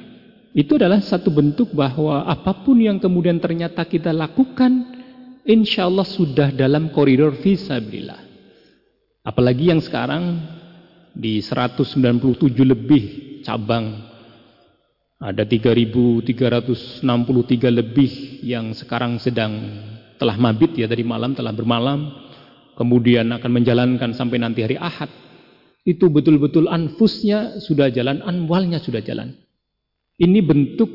itu 0.53 0.77
adalah 0.77 1.01
satu 1.01 1.33
bentuk 1.33 1.73
bahwa 1.73 2.29
apa 2.29 2.61
pun 2.61 2.77
yang 2.77 3.01
kemudian 3.01 3.41
ternyata 3.41 3.89
kita 3.89 4.13
lakukan, 4.13 4.85
insya 5.49 5.89
Allah 5.89 6.05
sudah 6.05 6.53
dalam 6.53 6.93
koridor 6.93 7.41
visabilillah. 7.41 8.21
Apalagi 9.25 9.73
yang 9.73 9.81
sekarang 9.81 10.45
di 11.17 11.41
197 11.41 12.53
lebih 12.69 13.05
cabang 13.41 14.16
ada 15.17 15.49
3.363 15.49 17.01
lebih 17.73 18.13
yang 18.45 18.77
sekarang 18.77 19.17
sedang 19.17 19.53
telah 20.21 20.37
mabit 20.37 20.77
ya 20.77 20.89
dari 20.89 21.05
malam 21.05 21.33
telah 21.33 21.53
bermalam 21.57 22.27
kemudian 22.77 23.33
akan 23.33 23.51
menjalankan 23.51 24.13
sampai 24.13 24.37
nanti 24.39 24.63
hari 24.63 24.77
Ahad, 24.77 25.09
itu 25.89 26.13
betul-betul 26.13 26.69
anfusnya 26.69 27.59
sudah 27.59 27.89
jalan, 27.89 28.21
anwalnya 28.23 28.79
sudah 28.79 29.01
jalan. 29.01 29.33
Ini 30.21 30.45
bentuk 30.45 30.93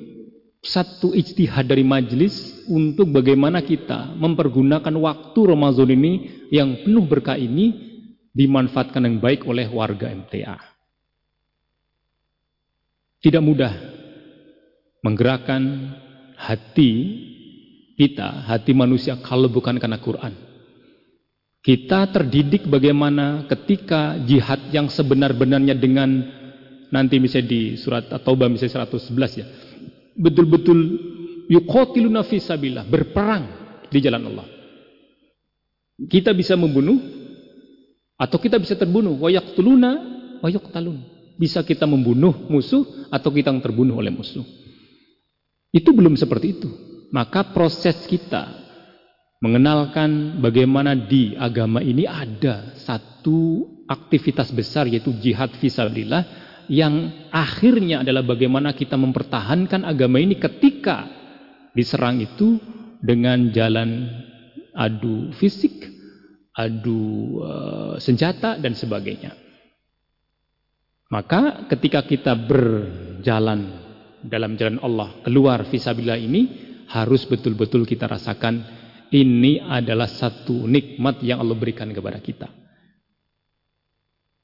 satu 0.61 1.17
ijtihad 1.17 1.65
dari 1.65 1.81
majelis 1.81 2.61
untuk 2.69 3.09
bagaimana 3.09 3.65
kita 3.65 4.13
mempergunakan 4.13 4.93
waktu 4.93 5.39
Ramadan 5.41 5.89
ini 5.89 6.13
yang 6.53 6.85
penuh 6.85 7.01
berkah 7.09 7.37
ini 7.37 7.89
dimanfaatkan 8.29 9.01
yang 9.01 9.17
baik 9.17 9.49
oleh 9.49 9.65
warga 9.65 10.13
MTA. 10.13 10.57
Tidak 13.21 13.41
mudah 13.41 14.00
menggerakkan 15.01 15.93
hati 16.37 16.91
kita, 17.97 18.49
hati 18.49 18.73
manusia 18.73 19.17
kalau 19.21 19.49
bukan 19.49 19.77
karena 19.77 20.01
Quran. 20.01 20.33
Kita 21.61 22.09
terdidik 22.09 22.65
bagaimana 22.65 23.45
ketika 23.45 24.17
jihad 24.25 24.73
yang 24.73 24.89
sebenar-benarnya 24.89 25.77
dengan 25.77 26.09
nanti 26.89 27.21
misalnya 27.21 27.53
di 27.53 27.61
surat 27.77 28.09
At-Taubah 28.09 28.49
misalnya 28.49 28.89
111 28.89 29.41
ya. 29.41 29.45
Betul-betul 30.17 30.79
yuqatiluna 31.53 32.25
fisabillah, 32.25 32.89
berperang 32.89 33.45
di 33.93 33.99
jalan 34.01 34.33
Allah. 34.33 34.47
Kita 36.01 36.33
bisa 36.33 36.57
membunuh 36.57 36.97
atau 38.17 38.37
kita 38.41 38.57
bisa 38.57 38.73
terbunuh. 38.73 39.21
Wa 39.21 39.29
yaqtuluna 39.29 39.91
wa 40.41 40.49
yuqtalun. 40.49 40.97
Bisa 41.37 41.61
kita 41.61 41.85
membunuh 41.85 42.33
musuh 42.49 43.09
atau 43.13 43.29
kita 43.29 43.53
terbunuh 43.61 44.01
oleh 44.01 44.09
musuh. 44.09 44.60
Itu 45.71 45.95
belum 45.95 46.19
seperti 46.19 46.47
itu. 46.59 46.69
Maka 47.11 47.51
proses 47.51 48.07
kita 48.07 48.47
mengenalkan 49.41 50.39
bagaimana 50.39 50.95
di 50.95 51.33
agama 51.35 51.81
ini 51.81 52.05
ada 52.05 52.77
satu 52.77 53.67
aktivitas 53.89 54.53
besar 54.53 54.87
yaitu 54.87 55.11
jihad 55.19 55.51
fisabilillah 55.59 56.23
yang 56.71 57.27
akhirnya 57.33 57.99
adalah 58.05 58.23
bagaimana 58.23 58.71
kita 58.71 58.95
mempertahankan 58.95 59.83
agama 59.83 60.23
ini 60.23 60.39
ketika 60.39 61.03
diserang 61.75 62.23
itu 62.23 62.55
dengan 63.03 63.51
jalan 63.51 64.07
adu 64.71 65.35
fisik, 65.35 65.89
adu 66.55 67.41
uh, 67.43 67.95
senjata 67.99 68.55
dan 68.55 68.71
sebagainya. 68.71 69.35
Maka 71.11 71.67
ketika 71.67 72.07
kita 72.07 72.31
berjalan 72.39 73.90
dalam 74.25 74.57
jalan 74.57 74.77
Allah 74.81 75.21
keluar 75.25 75.65
fisabilillah 75.65 76.19
ini 76.21 76.41
harus 76.91 77.23
betul-betul 77.25 77.87
kita 77.87 78.05
rasakan 78.05 78.61
ini 79.11 79.59
adalah 79.59 80.07
satu 80.07 80.67
nikmat 80.67 81.19
yang 81.23 81.43
Allah 81.43 81.55
berikan 81.55 81.91
kepada 81.91 82.19
kita. 82.23 82.47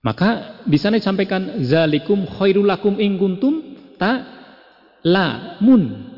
Maka 0.04 0.62
di 0.64 0.78
sana 0.80 1.00
disampaikan 1.00 1.64
zalikum 1.64 2.28
khairulakum 2.28 3.00
in 3.00 3.16
kuntum 3.20 3.76
ta 4.00 4.24
lamun. 5.04 6.14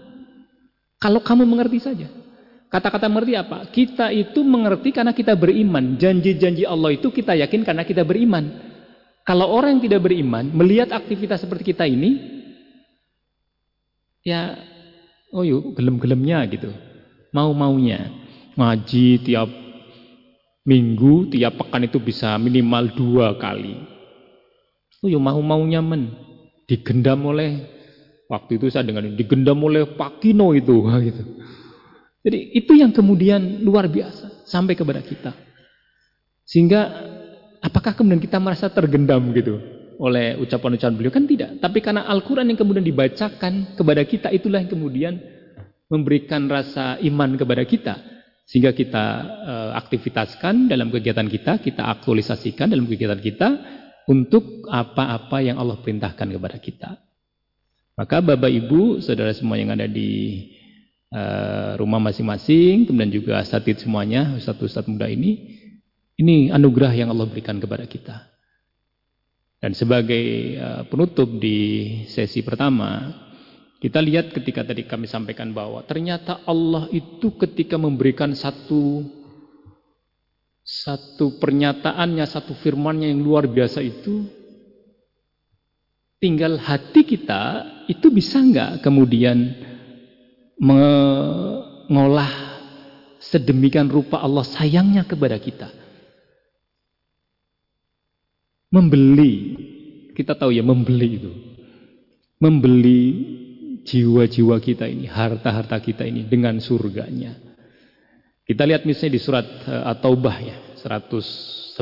Kalau 0.99 1.21
kamu 1.23 1.47
mengerti 1.47 1.79
saja. 1.79 2.09
Kata-kata 2.69 3.09
mengerti 3.09 3.33
apa? 3.33 3.65
Kita 3.73 4.13
itu 4.13 4.45
mengerti 4.45 4.93
karena 4.93 5.09
kita 5.09 5.33
beriman. 5.33 5.97
Janji-janji 5.97 6.69
Allah 6.69 6.93
itu 6.93 7.09
kita 7.09 7.33
yakin 7.33 7.65
karena 7.65 7.81
kita 7.81 8.05
beriman. 8.05 8.45
Kalau 9.25 9.49
orang 9.49 9.77
yang 9.77 9.83
tidak 9.89 10.05
beriman 10.05 10.53
melihat 10.53 10.93
aktivitas 10.93 11.41
seperti 11.41 11.73
kita 11.73 11.89
ini 11.89 12.38
ya 14.25 14.57
oh 15.33 15.43
yuk 15.45 15.75
gelem-gelemnya 15.77 16.45
gitu. 16.51 16.71
Mau-maunya 17.35 18.09
ngaji 18.57 19.21
tiap 19.21 19.49
minggu, 20.65 21.29
tiap 21.29 21.57
pekan 21.61 21.85
itu 21.85 22.01
bisa 22.01 22.35
minimal 22.41 22.89
dua 22.93 23.37
kali. 23.37 23.77
Oh 24.99 25.07
ya 25.07 25.21
mau-maunya 25.21 25.79
men, 25.79 26.11
digendam 26.67 27.23
oleh 27.29 27.79
Waktu 28.29 28.61
itu 28.61 28.69
saya 28.69 28.85
dengan 28.85 29.09
digendam 29.17 29.57
oleh 29.65 29.89
Pak 29.97 30.21
Kino 30.21 30.53
itu. 30.53 30.85
Gitu. 31.09 31.23
Jadi 32.19 32.39
itu 32.53 32.71
yang 32.77 32.93
kemudian 32.93 33.65
luar 33.65 33.89
biasa 33.89 34.45
sampai 34.45 34.77
kepada 34.77 35.01
kita. 35.01 35.33
Sehingga 36.45 36.85
apakah 37.65 37.97
kemudian 37.97 38.21
kita 38.21 38.37
merasa 38.37 38.69
tergendam 38.69 39.33
gitu 39.33 39.61
oleh 39.99 40.39
ucapan-ucapan 40.39 40.95
beliau? 40.95 41.11
Kan 41.11 41.27
tidak. 41.27 41.59
Tapi 41.59 41.83
karena 41.83 42.07
Al-Quran 42.07 42.47
yang 42.47 42.59
kemudian 42.59 42.87
dibacakan 42.87 43.75
kepada 43.75 44.01
kita 44.07 44.31
itulah 44.31 44.63
yang 44.63 44.71
kemudian 44.71 45.13
memberikan 45.91 46.47
rasa 46.47 46.95
iman 47.03 47.35
kepada 47.35 47.67
kita. 47.67 47.95
Sehingga 48.49 48.73
kita 48.73 49.05
e, 49.45 49.53
aktivitaskan 49.77 50.71
dalam 50.71 50.89
kegiatan 50.89 51.27
kita, 51.27 51.61
kita 51.61 51.85
aktualisasikan 51.85 52.71
dalam 52.71 52.89
kegiatan 52.89 53.19
kita 53.21 53.47
untuk 54.09 54.65
apa-apa 54.65 55.37
yang 55.45 55.61
Allah 55.61 55.77
perintahkan 55.77 56.27
kepada 56.33 56.57
kita. 56.57 56.89
Maka 57.93 58.23
Bapak 58.23 58.49
Ibu, 58.49 59.03
saudara 59.03 59.35
semua 59.35 59.59
yang 59.59 59.75
ada 59.75 59.83
di 59.83 60.39
uh, 61.11 61.75
rumah 61.75 61.99
masing-masing, 61.99 62.87
kemudian 62.87 63.11
juga 63.11 63.43
asatid 63.43 63.83
semuanya, 63.83 64.39
ustadz-ustadz 64.39 64.87
muda 64.87 65.11
ini, 65.11 65.59
ini 66.15 66.47
anugerah 66.47 66.95
yang 66.95 67.11
Allah 67.11 67.27
berikan 67.27 67.59
kepada 67.59 67.83
kita. 67.83 68.28
Dan 69.59 69.75
sebagai 69.75 70.55
uh, 70.55 70.83
penutup 70.87 71.27
di 71.35 71.59
sesi 72.07 72.39
pertama, 72.41 73.11
kita 73.83 73.99
lihat 73.99 74.31
ketika 74.31 74.63
tadi 74.63 74.87
kami 74.87 75.07
sampaikan 75.07 75.51
bahwa 75.51 75.83
ternyata 75.83 76.43
Allah 76.47 76.87
itu 76.95 77.35
ketika 77.35 77.75
memberikan 77.75 78.31
satu 78.31 79.03
satu 80.63 81.39
pernyataannya, 81.39 82.23
satu 82.23 82.55
firmannya 82.55 83.11
yang 83.11 83.23
luar 83.23 83.49
biasa 83.49 83.83
itu 83.83 84.39
Tinggal 86.19 86.59
hati 86.59 87.07
kita 87.07 87.63
itu 87.87 88.11
bisa 88.11 88.43
nggak 88.43 88.83
kemudian 88.83 89.55
mengolah 90.59 92.27
sedemikian 93.23 93.87
rupa 93.87 94.19
Allah 94.19 94.43
sayangnya 94.43 95.07
kepada 95.07 95.39
kita. 95.39 95.71
Membeli, 98.69 99.33
kita 100.13 100.37
tahu 100.37 100.53
ya 100.53 100.61
membeli 100.61 101.09
itu. 101.17 101.33
Membeli 102.37 103.01
jiwa-jiwa 103.81 104.61
kita 104.61 104.85
ini, 104.85 105.09
harta-harta 105.09 105.81
kita 105.81 106.05
ini 106.05 106.29
dengan 106.29 106.61
surganya. 106.61 107.33
Kita 108.45 108.69
lihat 108.69 108.85
misalnya 108.85 109.17
di 109.17 109.21
surat 109.21 109.45
uh, 109.65 109.89
At-Taubah 109.89 110.37
ya, 110.37 110.57
111. 110.85 111.81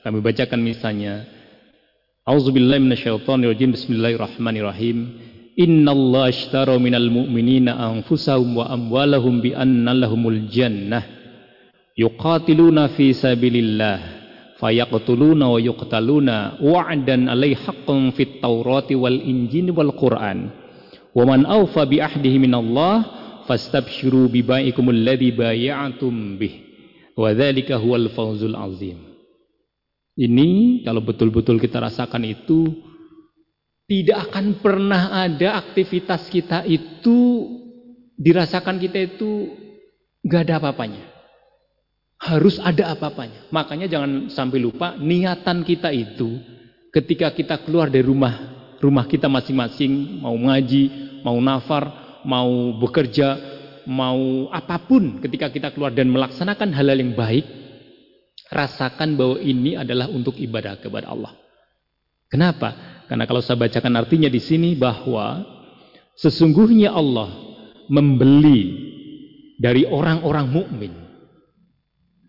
Kami 0.00 0.18
bacakan 0.24 0.60
misalnya 0.64 1.28
A'udzubillahi 2.24 2.80
minasyaitonirrajim. 2.80 3.76
Bismillahirrahmanirrahim. 3.76 4.96
Innallaha 5.60 6.32
ashtara 6.32 6.80
minal 6.80 7.12
mu'minina 7.12 7.76
anfusahum 7.76 8.56
wa 8.56 8.72
amwalahum 8.72 9.44
bi 9.44 9.52
anna 9.52 9.92
lahumul 9.92 10.48
jannah. 10.48 11.04
Yuqatiluna 11.92 12.88
fi 12.96 13.12
sabilillah 13.12 14.23
fayaqtuluna 14.58 15.46
wa 15.50 15.58
yuqtaluna 15.58 16.62
wa'dan 16.62 17.30
'alaihi 17.30 17.58
haqqan 17.58 18.14
fit 18.14 18.42
Taurati 18.42 18.94
wal 18.98 19.18
Injili 19.18 19.70
wal 19.70 19.94
Qur'an. 19.94 20.50
Wa 21.14 21.22
man 21.26 21.46
awfa 21.46 21.86
bi 21.86 22.02
ahdihi 22.02 22.42
minallah 22.42 22.94
fastabshiru 23.46 24.30
bi 24.30 24.42
bai'ikumul 24.42 24.98
ladzi 25.06 25.30
bay'atum 25.30 26.38
bih. 26.38 26.54
Wa 27.14 27.30
dzalika 27.30 27.78
huwal 27.78 28.10
fawzul 28.10 28.58
'azim. 28.58 28.98
Ini 30.14 30.82
kalau 30.86 31.02
betul-betul 31.02 31.58
kita 31.58 31.82
rasakan 31.82 32.22
itu 32.22 32.70
tidak 33.84 34.30
akan 34.30 34.62
pernah 34.62 35.26
ada 35.26 35.60
aktivitas 35.60 36.30
kita 36.30 36.64
itu 36.64 37.50
dirasakan 38.16 38.78
kita 38.80 38.98
itu 39.12 39.52
gak 40.24 40.48
ada 40.48 40.62
apa-apanya. 40.62 41.13
Harus 42.24 42.56
ada 42.56 42.96
apa-apanya. 42.96 43.52
Makanya 43.52 43.84
jangan 43.84 44.32
sampai 44.32 44.56
lupa 44.56 44.96
niatan 44.96 45.60
kita 45.60 45.92
itu 45.92 46.40
ketika 46.88 47.28
kita 47.36 47.60
keluar 47.60 47.92
dari 47.92 48.06
rumah 48.06 48.54
rumah 48.84 49.08
kita 49.08 49.28
masing-masing 49.32 50.20
mau 50.24 50.36
ngaji, 50.36 50.84
mau 51.24 51.36
nafar, 51.40 51.84
mau 52.24 52.76
bekerja, 52.80 53.36
mau 53.88 54.48
apa 54.52 54.76
pun 54.84 55.20
ketika 55.24 55.48
kita 55.48 55.68
keluar 55.72 55.92
dan 55.92 56.08
melaksanakan 56.12 56.72
hal-hal 56.72 57.00
yang 57.00 57.12
baik 57.16 57.44
rasakan 58.52 59.16
bahwa 59.16 59.40
ini 59.40 59.76
adalah 59.76 60.08
untuk 60.12 60.36
ibadah 60.36 60.76
kepada 60.80 61.08
Allah. 61.12 61.32
Kenapa? 62.28 63.00
Karena 63.08 63.24
kalau 63.28 63.44
saya 63.44 63.60
bacakan 63.60 64.00
artinya 64.00 64.28
di 64.28 64.40
sini 64.40 64.76
bahwa 64.76 65.44
sesungguhnya 66.16 66.92
Allah 66.92 67.30
membeli 67.88 68.84
dari 69.60 69.84
orang-orang 69.84 70.46
mukmin 70.48 71.03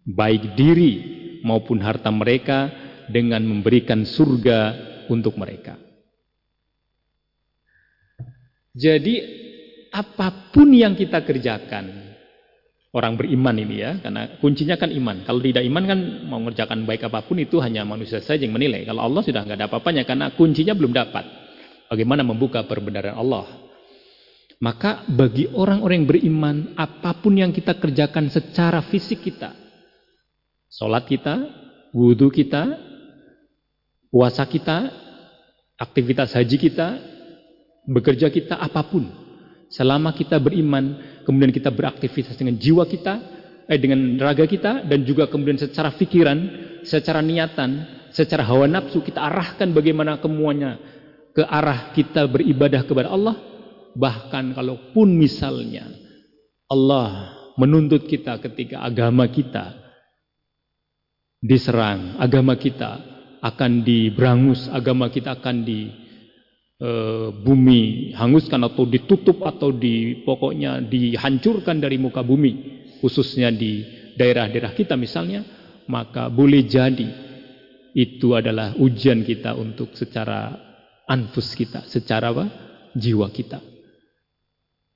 baik 0.06 0.54
diri 0.54 0.94
maupun 1.42 1.82
harta 1.82 2.14
mereka 2.14 2.70
dengan 3.10 3.42
memberikan 3.42 4.06
surga 4.06 4.78
untuk 5.10 5.38
mereka. 5.38 5.78
Jadi 8.76 9.16
apa 9.90 10.52
pun 10.52 10.70
yang 10.76 10.94
kita 10.94 11.24
kerjakan 11.24 12.06
orang 12.92 13.16
beriman 13.16 13.56
ini 13.56 13.76
ya 13.82 13.92
karena 14.04 14.36
kuncinya 14.38 14.76
kan 14.76 14.92
iman. 14.92 15.24
Kalau 15.24 15.40
tidak 15.42 15.64
iman 15.64 15.84
kan 15.88 16.00
mau 16.28 16.40
mengerjakan 16.44 16.84
baik 16.84 17.08
apa 17.08 17.24
pun 17.24 17.40
itu 17.40 17.58
hanya 17.64 17.88
manusia 17.88 18.20
saja 18.20 18.44
yang 18.44 18.54
menilai. 18.54 18.84
Kalau 18.84 19.02
Allah 19.02 19.22
sudah 19.24 19.42
nggak 19.42 19.58
ada 19.58 19.68
apa-apanya 19.72 20.04
karena 20.04 20.36
kuncinya 20.36 20.76
belum 20.76 20.92
dapat. 20.92 21.26
Bagaimana 21.86 22.26
membuka 22.26 22.66
perbenaran 22.66 23.16
Allah? 23.16 23.46
Maka 24.60 25.06
bagi 25.08 25.46
orang-orang 25.52 26.04
yang 26.04 26.10
beriman 26.10 26.56
apa 26.76 27.16
pun 27.20 27.38
yang 27.38 27.52
kita 27.54 27.78
kerjakan 27.78 28.32
secara 28.32 28.82
fisik 28.84 29.22
kita 29.22 29.65
sholat 30.76 31.08
kita 31.08 31.36
wudhu 31.96 32.28
kita 32.30 32.76
puasa 34.12 34.44
kita 34.44 34.92
aktivitas 35.80 36.36
haji 36.36 36.58
kita 36.60 36.88
bekerja 37.88 38.28
kita 38.32 38.60
apa 38.60 38.84
pun 38.84 39.26
Selama 39.76 40.14
kita 40.14 40.38
beriman, 40.38 41.20
kemudian 41.26 41.50
kita 41.50 41.74
beraktivitas 41.74 42.38
dengan 42.38 42.56
jiwa 42.56 42.86
kita, 42.86 43.14
eh 43.66 43.76
dengan 43.82 44.16
raga 44.22 44.46
kita 44.46 44.86
dan 44.86 45.04
juga 45.04 45.26
kemudian 45.26 45.58
secara 45.58 45.92
pikiran, 45.92 46.38
secara 46.86 47.20
niatan, 47.20 47.84
secara 48.14 48.46
hawa 48.46 48.70
nafsu 48.70 49.02
kita 49.02 49.20
arahkan 49.20 49.74
bagaimana 49.74 50.22
kemuanya 50.22 50.78
ke 51.34 51.44
arah 51.44 51.92
kita 51.92 52.30
beribadah 52.30 52.88
kepada 52.88 53.12
Allah. 53.12 53.36
Bahkan 53.96 54.56
kalaupun 54.56 55.12
misalnya 55.12 55.88
Allah 56.72 57.36
menuntut 57.60 58.08
kita 58.08 58.40
ketika 58.44 58.80
agama 58.84 59.28
kita 59.28 59.85
diserang, 61.46 62.18
agama 62.18 62.58
kita 62.58 62.98
akan 63.46 63.86
diberangus, 63.86 64.66
agama 64.74 65.14
kita 65.14 65.38
akan 65.38 65.62
di 65.62 65.86
e, 66.82 66.90
bumi 67.32 68.12
hanguskan 68.18 68.66
atau 68.66 68.84
ditutup 68.90 69.46
atau 69.46 69.70
di 69.70 70.26
pokoknya 70.26 70.82
dihancurkan 70.82 71.78
dari 71.78 72.02
muka 72.02 72.26
bumi 72.26 72.84
khususnya 73.00 73.54
di 73.54 73.86
daerah-daerah 74.18 74.74
kita 74.74 74.98
misalnya 74.98 75.46
maka 75.86 76.28
boleh 76.34 76.66
jadi 76.66 77.06
itu 77.96 78.36
adalah 78.36 78.76
ujian 78.76 79.24
kita 79.24 79.56
untuk 79.56 79.94
secara 79.96 80.52
anfus 81.06 81.54
kita 81.56 81.86
secara 81.88 82.34
apa? 82.34 82.46
jiwa 82.96 83.28
kita 83.30 83.60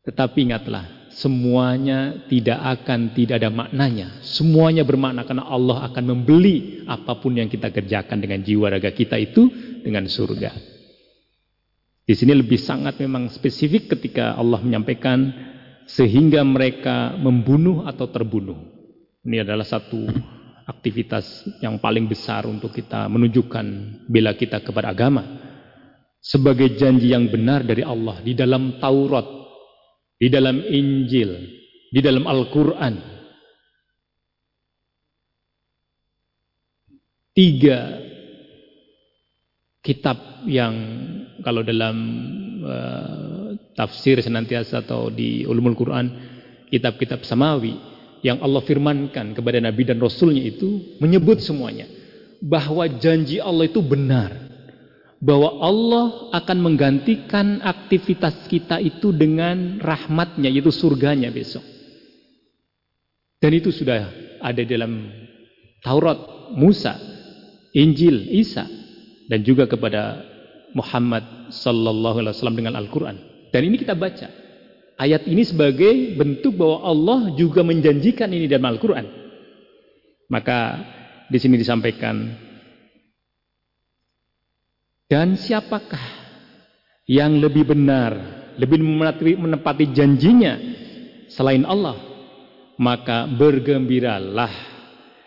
tetapi 0.08 0.50
ingatlah 0.50 0.99
semuanya 1.10 2.26
tidak 2.30 2.60
akan 2.80 3.14
tidak 3.18 3.42
ada 3.42 3.50
maknanya 3.50 4.22
semuanya 4.22 4.86
bermakna 4.86 5.26
karena 5.26 5.46
Allah 5.50 5.90
akan 5.90 6.04
membeli 6.06 6.86
apa 6.86 7.18
pun 7.18 7.38
yang 7.38 7.50
kita 7.50 7.74
kerjakan 7.74 8.22
dengan 8.22 8.42
jiwa 8.42 8.70
raga 8.70 8.94
kita 8.94 9.18
itu 9.18 9.50
dengan 9.82 10.06
surga 10.06 10.80
di 12.10 12.18
sini 12.18 12.34
lebih 12.34 12.58
sangat 12.58 12.98
memang 12.98 13.30
spesifik 13.30 13.94
ketika 13.94 14.34
Allah 14.34 14.58
menyampaikan 14.66 15.30
sehingga 15.86 16.42
mereka 16.42 17.14
membunuh 17.18 17.86
atau 17.86 18.10
terbunuh. 18.10 18.58
Ini 19.22 19.46
adalah 19.46 19.62
satu 19.62 20.10
aktivitas 20.66 21.46
yang 21.62 21.78
paling 21.78 22.10
besar 22.10 22.50
untuk 22.50 22.74
kita 22.74 23.06
menunjukkan 23.10 23.66
bela 24.10 24.34
kita 24.34 24.58
kepada 24.66 24.90
agama. 24.90 25.22
Sebagai 26.18 26.74
janji 26.82 27.14
yang 27.14 27.30
benar 27.30 27.62
dari 27.62 27.86
Allah 27.86 28.26
di 28.26 28.34
dalam 28.34 28.82
Taurat, 28.82 29.39
di 30.20 30.28
dalam 30.28 30.60
Injil, 30.68 31.32
di 31.90 32.00
dalam 32.04 32.28
Al-Quran. 32.28 32.96
Tiga 37.32 37.80
kitab 39.80 40.44
yang 40.44 40.76
kalau 41.40 41.64
dalam 41.64 41.96
uh, 42.68 43.56
tafsir 43.80 44.20
senantiasa 44.20 44.84
atau 44.84 45.08
di 45.08 45.48
ulumul 45.48 45.72
Quran 45.72 46.12
kitab-kitab 46.68 47.24
samawi 47.24 47.80
yang 48.20 48.44
Allah 48.44 48.60
firmankan 48.60 49.32
kepada 49.32 49.64
Nabi 49.64 49.88
dan 49.88 50.04
Rasulnya 50.04 50.44
itu 50.44 51.00
menyebut 51.00 51.40
semuanya 51.40 51.88
bahwa 52.44 52.84
janji 53.00 53.40
Allah 53.40 53.72
itu 53.72 53.80
benar 53.80 54.49
bahwa 55.20 55.60
Allah 55.60 56.06
akan 56.32 56.58
menggantikan 56.64 57.60
aktivitas 57.60 58.48
kita 58.48 58.80
itu 58.80 59.12
dengan 59.12 59.84
rahmatnya 59.84 60.48
yaitu 60.48 60.72
surganya 60.72 61.28
besok. 61.28 61.64
Dan 63.40 63.56
itu 63.56 63.72
sudah 63.72 64.08
ada 64.40 64.62
dalam 64.64 65.12
Taurat, 65.84 66.20
Musa, 66.56 66.96
Injil, 67.76 68.32
Isa 68.32 68.68
dan 69.32 69.44
juga 69.44 69.68
kepada 69.68 70.24
Muhammad 70.76 71.52
sallallahu 71.52 72.24
alaihi 72.24 72.36
wasallam 72.36 72.60
dengan 72.60 72.76
Al-Qur'an. 72.80 73.16
Dan 73.52 73.62
ini 73.68 73.80
kita 73.80 73.96
baca. 73.96 74.28
Ayat 75.00 75.24
ini 75.32 75.48
sebagai 75.48 76.20
bentuk 76.20 76.60
bahwa 76.60 76.84
Allah 76.84 77.20
juga 77.40 77.64
menjanjikan 77.64 78.28
ini 78.32 78.52
dalam 78.52 78.76
Al-Qur'an. 78.76 79.08
Maka 80.28 80.60
di 81.32 81.40
sini 81.40 81.56
disampaikan 81.56 82.36
dan 85.10 85.34
siapakah 85.34 86.22
yang 87.10 87.42
lebih 87.42 87.66
benar, 87.66 88.14
lebih 88.62 88.78
menepati 89.42 89.90
janjinya 89.90 90.54
selain 91.34 91.66
Allah? 91.66 91.98
Maka 92.80 93.28
bergembiralah 93.28 94.54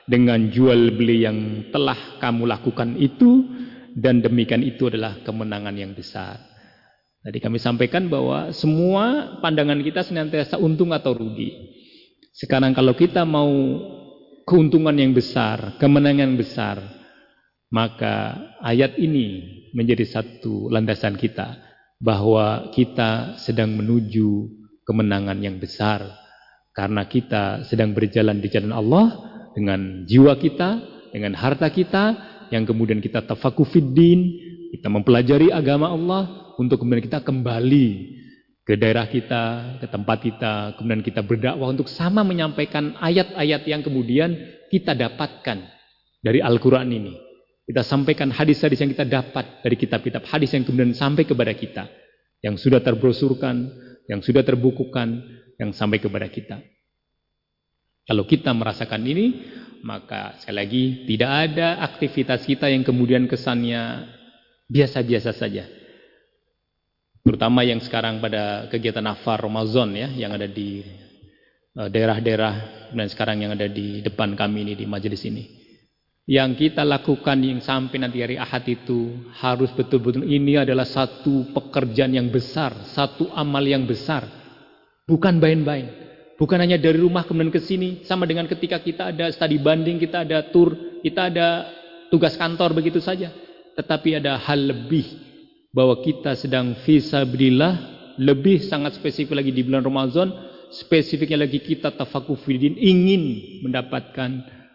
dengan 0.09 0.49
jual 0.49 0.95
beli 0.97 1.27
yang 1.27 1.69
telah 1.69 2.17
kamu 2.23 2.49
lakukan 2.49 2.97
itu 2.97 3.45
dan 3.93 4.25
demikian 4.25 4.65
itu 4.65 4.89
adalah 4.89 5.21
kemenangan 5.21 5.77
yang 5.77 5.93
besar. 5.93 6.41
Tadi 7.23 7.39
kami 7.39 7.61
sampaikan 7.61 8.09
bahwa 8.09 8.51
semua 8.57 9.37
pandangan 9.45 9.79
kita 9.85 10.01
senantiasa 10.07 10.57
untung 10.57 10.97
atau 10.97 11.13
rugi. 11.13 11.55
Sekarang 12.33 12.73
kalau 12.73 12.97
kita 12.97 13.27
mau 13.29 13.53
keuntungan 14.49 14.97
yang 14.97 15.13
besar, 15.13 15.77
kemenangan 15.77 16.33
yang 16.33 16.39
besar, 16.41 16.81
maka 17.69 18.43
ayat 18.65 18.97
ini 18.97 19.62
menjadi 19.73 20.05
satu 20.05 20.69
landasan 20.69 21.17
kita 21.17 21.57
bahwa 21.99 22.73
kita 22.73 23.37
sedang 23.41 23.73
menuju 23.77 24.49
kemenangan 24.85 25.39
yang 25.39 25.57
besar 25.57 26.03
karena 26.73 27.05
kita 27.05 27.69
sedang 27.69 27.93
berjalan 27.93 28.41
di 28.41 28.49
jalan 28.49 28.73
Allah 28.73 29.07
dengan 29.53 30.09
jiwa 30.09 30.35
kita, 30.41 30.81
dengan 31.13 31.37
harta 31.37 31.69
kita 31.69 32.17
yang 32.49 32.65
kemudian 32.65 33.01
kita 33.01 33.25
tafakufiddin, 33.25 34.21
kita 34.77 34.89
mempelajari 34.89 35.53
agama 35.53 35.93
Allah 35.93 36.53
untuk 36.57 36.81
kemudian 36.81 37.05
kita 37.05 37.21
kembali 37.21 37.89
ke 38.63 38.79
daerah 38.79 39.05
kita, 39.11 39.77
ke 39.83 39.87
tempat 39.91 40.19
kita, 40.23 40.53
kemudian 40.79 41.03
kita 41.03 41.21
berdakwah 41.21 41.69
untuk 41.69 41.91
sama 41.91 42.23
menyampaikan 42.23 42.95
ayat-ayat 42.99 43.63
yang 43.67 43.83
kemudian 43.83 44.33
kita 44.71 44.97
dapatkan 44.97 45.59
dari 46.23 46.39
Al-Quran 46.41 46.89
ini. 46.89 47.32
Kita 47.73 47.89
sampaikan 47.89 48.29
hadis-hadis 48.29 48.85
yang 48.85 48.93
kita 48.93 49.09
dapat 49.09 49.65
dari 49.65 49.81
kitab-kitab 49.81 50.29
hadis 50.29 50.53
yang 50.53 50.61
kemudian 50.61 50.93
sampai 50.93 51.25
kepada 51.25 51.57
kita. 51.57 51.89
Yang 52.45 52.69
sudah 52.69 52.85
terbrosurkan, 52.85 53.65
yang 54.13 54.21
sudah 54.21 54.45
terbukukan, 54.45 55.09
yang 55.57 55.73
sampai 55.73 55.97
kepada 55.97 56.29
kita. 56.29 56.61
Kalau 58.05 58.29
kita 58.29 58.53
merasakan 58.53 59.01
ini, 59.09 59.41
maka 59.89 60.37
sekali 60.37 60.57
lagi 60.61 60.85
tidak 61.09 61.31
ada 61.49 61.81
aktivitas 61.81 62.45
kita 62.45 62.69
yang 62.69 62.85
kemudian 62.85 63.25
kesannya 63.25 64.05
biasa-biasa 64.69 65.33
saja. 65.33 65.65
Terutama 67.25 67.65
yang 67.65 67.81
sekarang 67.81 68.21
pada 68.21 68.69
kegiatan 68.69 69.01
nafar 69.01 69.41
Ramadan 69.41 69.97
ya, 69.97 70.13
yang 70.13 70.37
ada 70.37 70.45
di 70.45 70.85
eh, 71.81 71.89
daerah-daerah 71.89 72.55
dan 72.93 73.09
sekarang 73.09 73.49
yang 73.49 73.57
ada 73.57 73.65
di 73.65 74.05
depan 74.05 74.37
kami 74.37 74.61
ini 74.61 74.75
di 74.77 74.85
majelis 74.85 75.25
ini 75.25 75.62
yang 76.23 76.55
kita 76.55 76.87
lakukan 76.87 77.35
yang 77.43 77.59
sampai 77.59 77.99
nanti 77.99 78.23
hari 78.23 78.39
Ahad 78.39 78.63
itu 78.71 79.27
harus 79.43 79.75
betul-betul 79.75 80.23
ini 80.23 80.55
adalah 80.55 80.87
satu 80.87 81.51
pekerjaan 81.51 82.15
yang 82.15 82.31
besar, 82.31 82.71
satu 82.95 83.27
amal 83.35 83.63
yang 83.67 83.83
besar. 83.83 84.23
Bukan 85.03 85.43
main-main. 85.43 85.91
Bukan 86.39 86.59
hanya 86.59 86.79
dari 86.79 86.99
rumah 86.99 87.27
kemudian 87.27 87.51
ke 87.51 87.59
sini 87.63 88.07
sama 88.07 88.27
dengan 88.27 88.47
ketika 88.47 88.79
kita 88.79 89.11
ada 89.15 89.31
studi 89.35 89.59
banding, 89.59 89.99
kita 89.99 90.23
ada 90.23 90.47
tour, 90.51 90.75
kita 91.03 91.31
ada 91.31 91.67
tugas 92.11 92.39
kantor 92.39 92.75
begitu 92.79 93.03
saja. 93.03 93.31
Tetapi 93.75 94.23
ada 94.23 94.39
hal 94.39 94.59
lebih 94.59 95.07
bahwa 95.75 95.99
kita 96.03 96.39
sedang 96.39 96.79
fisabilillah 96.87 97.93
lebih 98.21 98.63
sangat 98.63 98.99
spesifik 98.99 99.43
lagi 99.43 99.51
di 99.51 99.65
bulan 99.65 99.83
Ramadan, 99.83 100.29
spesifiknya 100.71 101.49
lagi 101.49 101.59
kita 101.59 101.95
tafakufidin 101.97 102.77
ingin 102.77 103.23
mendapatkan 103.65 104.31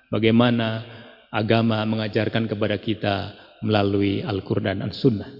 bagaimana 0.10 0.97
agama 1.32 1.84
mengajarkan 1.84 2.48
kepada 2.48 2.78
kita 2.80 3.16
melalui 3.64 4.24
Al-Quran 4.24 4.84
dan 4.84 4.92
Sunnah. 4.94 5.32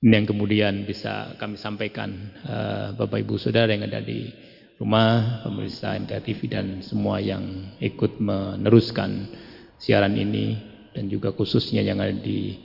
Ini 0.00 0.16
yang 0.16 0.26
kemudian 0.32 0.88
bisa 0.88 1.36
kami 1.36 1.60
sampaikan 1.60 2.32
uh, 2.48 2.96
Bapak 2.96 3.20
Ibu 3.20 3.36
Saudara 3.36 3.68
yang 3.68 3.84
ada 3.84 4.00
di 4.00 4.32
rumah, 4.80 5.44
pemirsa 5.44 5.92
NTA 5.92 6.24
TV 6.24 6.48
dan 6.48 6.80
semua 6.80 7.20
yang 7.20 7.76
ikut 7.76 8.16
meneruskan 8.16 9.28
siaran 9.76 10.16
ini 10.16 10.56
dan 10.96 11.12
juga 11.12 11.36
khususnya 11.36 11.84
yang 11.84 12.00
ada 12.00 12.16
di 12.16 12.56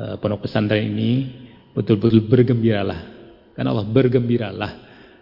uh, 0.00 0.16
pondok 0.16 0.48
pesantren 0.48 0.88
ini 0.88 1.28
betul-betul 1.76 2.24
bergembiralah 2.24 3.20
karena 3.52 3.76
Allah 3.76 3.84
bergembiralah 3.84 4.72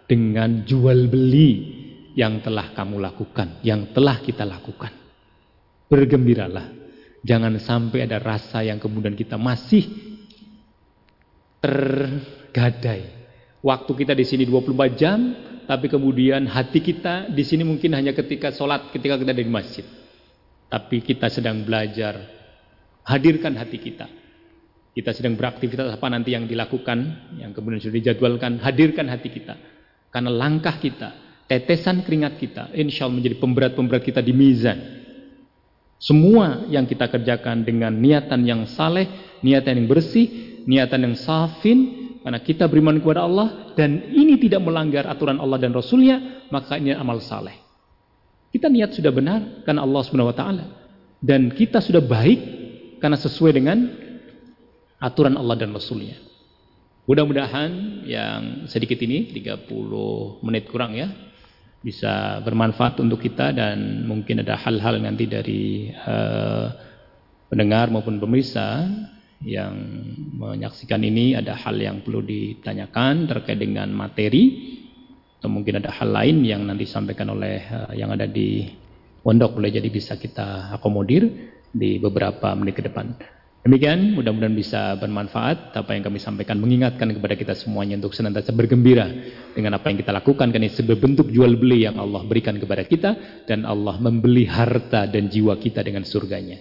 dengan 0.07 0.63
jual 0.63 1.11
beli 1.11 1.51
yang 2.15 2.39
telah 2.39 2.71
kamu 2.71 3.03
lakukan, 3.03 3.61
yang 3.67 3.91
telah 3.91 4.23
kita 4.23 4.47
lakukan. 4.47 5.08
Bergembiralah. 5.89 6.77
Jangan 7.25 7.57
sampai 7.59 8.07
ada 8.07 8.21
rasa 8.21 8.63
yang 8.63 8.79
kemudian 8.79 9.17
kita 9.17 9.35
masih 9.35 9.89
tergadai. 11.59 13.19
Waktu 13.59 13.91
kita 13.91 14.15
di 14.15 14.23
sini 14.23 14.47
24 14.47 14.95
jam, 14.95 15.19
tapi 15.67 15.91
kemudian 15.91 16.47
hati 16.47 16.79
kita 16.79 17.27
di 17.29 17.43
sini 17.43 17.67
mungkin 17.67 17.91
hanya 17.93 18.15
ketika 18.15 18.49
sholat, 18.55 18.89
ketika 18.95 19.19
kita 19.19 19.35
ada 19.35 19.43
di 19.43 19.51
masjid. 19.51 19.83
Tapi 20.69 21.03
kita 21.03 21.27
sedang 21.27 21.65
belajar, 21.67 22.17
hadirkan 23.03 23.57
hati 23.59 23.77
kita. 23.77 24.07
Kita 24.95 25.13
sedang 25.13 25.37
beraktivitas 25.37 25.93
apa 25.93 26.07
nanti 26.09 26.33
yang 26.33 26.49
dilakukan, 26.49 27.33
yang 27.37 27.51
kemudian 27.53 27.81
sudah 27.81 27.95
dijadwalkan, 27.99 28.57
hadirkan 28.63 29.09
hati 29.09 29.29
kita. 29.29 29.57
Karena 30.09 30.33
langkah 30.33 30.81
kita, 30.81 31.41
tetesan 31.45 32.01
keringat 32.01 32.41
kita, 32.41 32.63
insya 32.73 33.05
Allah 33.05 33.21
menjadi 33.21 33.37
pemberat-pemberat 33.37 34.01
kita 34.01 34.21
di 34.25 34.33
mizan. 34.33 34.98
Semua 35.99 36.63
yang 36.71 36.87
kita 36.87 37.11
kerjakan 37.11 37.67
dengan 37.67 37.91
niatan 37.91 38.47
yang 38.47 38.63
saleh, 38.63 39.35
niatan 39.43 39.83
yang 39.83 39.87
bersih, 39.91 40.27
niatan 40.63 41.11
yang 41.11 41.15
safin, 41.19 41.77
karena 42.23 42.39
kita 42.39 42.71
beriman 42.71 43.03
kepada 43.03 43.27
Allah 43.27 43.75
dan 43.75 44.07
ini 44.11 44.39
tidak 44.39 44.63
melanggar 44.63 45.07
aturan 45.11 45.43
Allah 45.43 45.59
dan 45.59 45.75
Rasulnya, 45.75 46.47
maka 46.47 46.79
ini 46.79 46.95
amal 46.95 47.19
saleh. 47.19 47.55
Kita 48.49 48.71
niat 48.71 48.95
sudah 48.95 49.11
benar 49.11 49.61
karena 49.67 49.83
Allah 49.83 50.01
Subhanahu 50.07 50.31
Wa 50.31 50.37
Taala 50.39 50.65
dan 51.19 51.51
kita 51.51 51.83
sudah 51.83 51.99
baik 51.99 52.39
karena 53.03 53.19
sesuai 53.19 53.51
dengan 53.51 53.77
aturan 55.03 55.35
Allah 55.35 55.59
dan 55.59 55.75
Rasulnya. 55.75 56.15
Mudah-mudahan 57.09 58.05
yang 58.05 58.41
sedikit 58.69 59.01
ini 59.03 59.33
30 59.35 59.67
menit 60.45 60.69
kurang 60.69 60.93
ya 60.95 61.09
bisa 61.79 62.43
bermanfaat 62.43 62.99
untuk 62.99 63.23
kita 63.23 63.55
dan 63.55 64.03
mungkin 64.03 64.43
ada 64.43 64.59
hal-hal 64.59 64.99
nanti 64.99 65.25
dari 65.31 65.87
uh, 65.91 66.67
pendengar 67.47 67.87
maupun 67.87 68.19
pemirsa 68.19 68.83
yang 69.39 69.79
menyaksikan 70.35 70.99
ini 70.99 71.39
ada 71.39 71.55
hal 71.55 71.79
yang 71.79 72.03
perlu 72.03 72.19
ditanyakan 72.19 73.31
terkait 73.31 73.55
dengan 73.55 73.87
materi 73.95 74.75
atau 75.39 75.47
mungkin 75.47 75.79
ada 75.79 75.95
hal 75.95 76.11
lain 76.11 76.43
yang 76.43 76.67
nanti 76.67 76.83
disampaikan 76.83 77.31
oleh 77.31 77.63
uh, 77.71 77.95
yang 77.95 78.11
ada 78.11 78.27
di 78.27 78.67
pondok 79.23 79.55
boleh 79.55 79.71
jadi 79.71 79.87
bisa 79.87 80.19
kita 80.19 80.75
akomodir 80.75 81.31
di 81.71 81.95
beberapa 81.95 82.51
menit 82.59 82.75
ke 82.75 82.83
depan. 82.83 83.38
Demikian, 83.59 84.15
mudah-mudahan 84.15 84.55
bisa 84.55 84.95
bermanfaat 84.95 85.75
apa 85.75 85.91
yang 85.91 86.07
kami 86.07 86.15
sampaikan 86.15 86.63
mengingatkan 86.63 87.11
kepada 87.11 87.35
kita 87.35 87.51
semuanya 87.59 87.99
untuk 87.99 88.15
senantiasa 88.15 88.55
bergembira 88.55 89.11
dengan 89.51 89.75
apa 89.75 89.91
yang 89.91 89.99
kita 89.99 90.15
lakukan 90.15 90.55
karena 90.55 90.71
sebagai 90.71 91.03
bentuk 91.03 91.27
jual 91.27 91.59
beli 91.59 91.83
yang 91.83 91.99
Allah 91.99 92.23
berikan 92.23 92.55
kepada 92.55 92.87
kita 92.87 93.43
dan 93.51 93.67
Allah 93.67 93.99
membeli 93.99 94.47
harta 94.47 95.11
dan 95.11 95.27
jiwa 95.27 95.59
kita 95.59 95.83
dengan 95.83 96.07
surganya. 96.07 96.55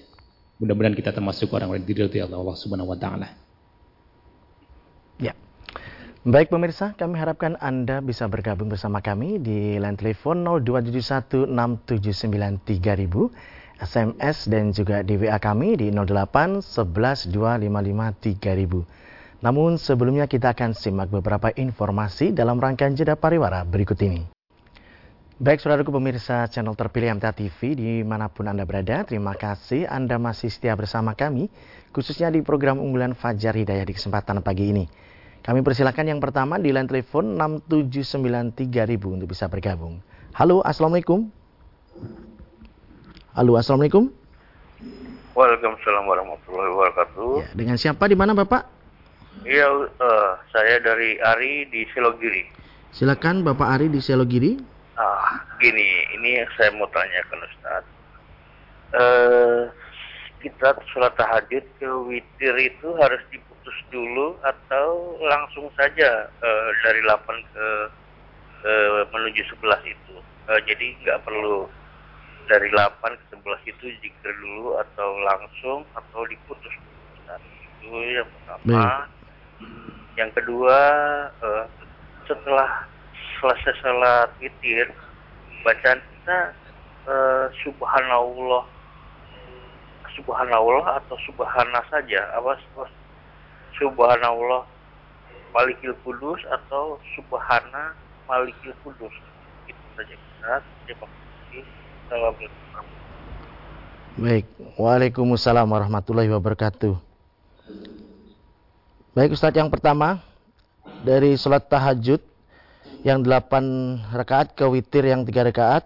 Mudah-mudahan 0.58 0.98
kita 0.98 1.14
termasuk 1.14 1.54
orang-orang 1.54 1.86
diridhoi 1.86 2.18
Allah 2.18 2.58
Subhanahu 2.58 2.90
wa 2.90 2.98
taala. 2.98 3.30
Ya. 5.22 5.38
Baik 6.26 6.50
pemirsa, 6.50 6.98
kami 6.98 7.14
harapkan 7.14 7.54
Anda 7.62 8.02
bisa 8.02 8.26
bergabung 8.26 8.74
bersama 8.74 8.98
kami 8.98 9.38
di 9.38 9.78
line 9.78 9.94
telepon 9.94 10.42
02716793000 10.66 13.57
SMS 13.78 14.50
dan 14.50 14.74
juga 14.74 15.06
di 15.06 15.14
WA 15.14 15.38
kami 15.38 15.78
di 15.78 15.88
08 15.94 16.62
11 16.62 17.30
255 17.30 18.38
3000. 18.42 19.42
Namun 19.42 19.78
sebelumnya 19.78 20.26
kita 20.26 20.50
akan 20.50 20.74
simak 20.74 21.14
beberapa 21.14 21.54
informasi 21.54 22.34
dalam 22.34 22.58
rangkaian 22.58 22.98
jeda 22.98 23.14
pariwara 23.14 23.62
berikut 23.62 23.98
ini. 24.02 24.26
Baik, 25.38 25.62
saudaraku 25.62 25.94
pemirsa 25.94 26.50
channel 26.50 26.74
terpilih 26.74 27.14
MTA 27.14 27.30
TV 27.30 27.78
di 27.78 28.02
mana 28.02 28.26
pun 28.26 28.50
Anda 28.50 28.66
berada, 28.66 29.06
terima 29.06 29.38
kasih 29.38 29.86
Anda 29.86 30.18
masih 30.18 30.50
setia 30.50 30.74
bersama 30.74 31.14
kami, 31.14 31.46
khususnya 31.94 32.26
di 32.34 32.42
program 32.42 32.82
unggulan 32.82 33.14
Fajar 33.14 33.54
Hidayah 33.54 33.86
di 33.86 33.94
kesempatan 33.94 34.42
pagi 34.42 34.74
ini. 34.74 34.90
Kami 35.46 35.62
persilakan 35.62 36.10
yang 36.10 36.18
pertama 36.18 36.58
di 36.58 36.74
line 36.74 36.90
telepon 36.90 37.38
6793000 37.38 39.14
untuk 39.14 39.30
bisa 39.30 39.46
bergabung. 39.46 40.02
Halo, 40.34 40.58
Assalamualaikum. 40.66 41.30
Halo, 43.38 43.54
Assalamualaikum. 43.54 44.10
Waalaikumsalam 45.38 46.10
warahmatullahi 46.10 46.74
wabarakatuh. 46.74 47.30
Ya, 47.38 47.46
dengan 47.54 47.78
siapa 47.78 48.10
di 48.10 48.18
mana 48.18 48.34
Bapak? 48.34 48.66
Iya, 49.46 49.86
uh, 49.94 50.30
saya 50.50 50.82
dari 50.82 51.22
Ari 51.22 51.70
di 51.70 51.86
Selogiri. 51.94 52.50
Silakan 52.90 53.46
Bapak 53.46 53.78
Ari 53.78 53.94
di 53.94 54.02
Selogiri. 54.02 54.58
Ah, 54.98 55.38
gini, 55.62 55.86
ini 56.18 56.42
yang 56.42 56.50
saya 56.58 56.74
mau 56.74 56.90
tanyakan 56.90 57.46
Ustaz. 57.46 57.84
Uh, 58.90 59.70
kita 60.42 60.74
sholat 60.90 61.14
tahajud 61.14 61.62
ke 61.78 61.90
witir 62.10 62.54
itu 62.58 62.90
harus 62.98 63.22
diputus 63.30 63.78
dulu 63.94 64.34
atau 64.42 65.14
langsung 65.22 65.70
saja 65.78 66.26
uh, 66.42 66.68
dari 66.82 67.06
8 67.06 67.22
ke 67.54 67.66
uh, 68.66 69.06
menuju 69.14 69.46
11 69.62 69.94
itu. 69.94 70.18
Uh, 70.50 70.58
jadi 70.66 70.90
nggak 71.06 71.22
perlu 71.22 71.70
dari 72.48 72.72
8 72.72 73.04
ke 73.04 73.24
11 73.36 73.70
itu 73.70 73.84
zikir 74.00 74.32
dulu 74.40 74.80
atau 74.80 75.08
langsung 75.22 75.80
atau 75.92 76.24
diputus. 76.26 76.74
Ustaz. 77.20 77.40
Itu 77.84 77.92
yang 77.92 78.28
pertama. 78.32 79.06
Yang 80.16 80.30
kedua, 80.42 80.78
uh, 81.44 81.64
setelah 82.26 82.88
selesai 83.38 83.74
sholat 83.84 84.28
witir 84.42 84.90
bacaan 85.62 86.00
kita 86.02 86.38
uh, 87.06 87.46
subhanallah 87.62 88.66
subhanallah 90.18 90.98
atau 90.98 91.16
subhana 91.22 91.78
saja 91.86 92.26
apa 92.34 92.58
subhanallah 93.78 94.66
malikil 95.54 95.94
kudus 96.02 96.42
atau 96.50 96.98
subhana 97.14 97.94
malikil 98.26 98.74
kudus 98.82 99.14
itu 99.70 99.84
saja. 99.94 100.14
Kita 100.18 100.54
terima 100.86 101.06
kasih 101.06 101.64
Baik, 104.16 104.48
Waalaikumsalam 104.80 105.68
warahmatullahi 105.68 106.32
wabarakatuh. 106.32 106.96
Baik 109.12 109.36
Ustadz 109.36 109.60
yang 109.60 109.68
pertama 109.68 110.24
dari 111.04 111.36
sholat 111.36 111.68
tahajud 111.68 112.24
yang 113.04 113.20
8 113.20 114.08
rakaat 114.16 114.56
ke 114.56 114.64
witir 114.64 115.04
yang 115.04 115.28
3 115.28 115.52
rakaat 115.52 115.84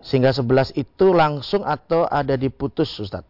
sehingga 0.00 0.32
11 0.32 0.72
itu 0.72 1.12
langsung 1.12 1.68
atau 1.68 2.08
ada 2.08 2.32
diputus 2.32 2.88
Ustaz? 2.96 3.28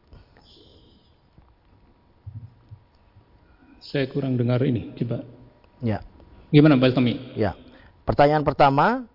Saya 3.82 4.06
kurang 4.06 4.38
dengar 4.38 4.62
ini, 4.62 4.94
coba. 4.94 5.26
Ya. 5.82 6.06
Gimana 6.54 6.78
Pak 6.78 6.94
Tommy? 6.94 7.34
Ya. 7.34 7.58
Pertanyaan 8.06 8.46
pertama, 8.46 9.10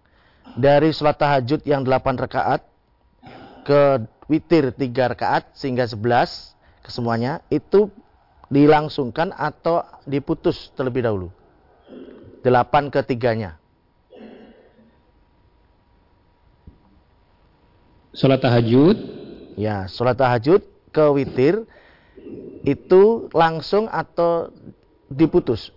dari 0.59 0.91
sholat 0.91 1.15
tahajud 1.15 1.63
yang 1.63 1.87
8 1.87 2.19
rakaat 2.19 2.70
ke 3.61 4.05
witir 4.31 4.73
3 4.73 5.11
rakaat 5.13 5.51
sehingga 5.53 5.85
11 5.85 6.55
kesemuanya 6.81 7.45
itu 7.53 7.91
dilangsungkan 8.51 9.31
atau 9.31 9.85
diputus 10.03 10.73
terlebih 10.75 11.05
dahulu? 11.05 11.29
8 12.43 12.89
ketiganya. 12.89 13.61
Sholat 18.11 18.43
tahajud? 18.43 18.97
Ya, 19.55 19.87
sholat 19.87 20.19
tahajud 20.19 20.65
ke 20.91 21.05
witir 21.15 21.63
itu 22.67 23.31
langsung 23.31 23.87
atau 23.87 24.51
diputus? 25.07 25.71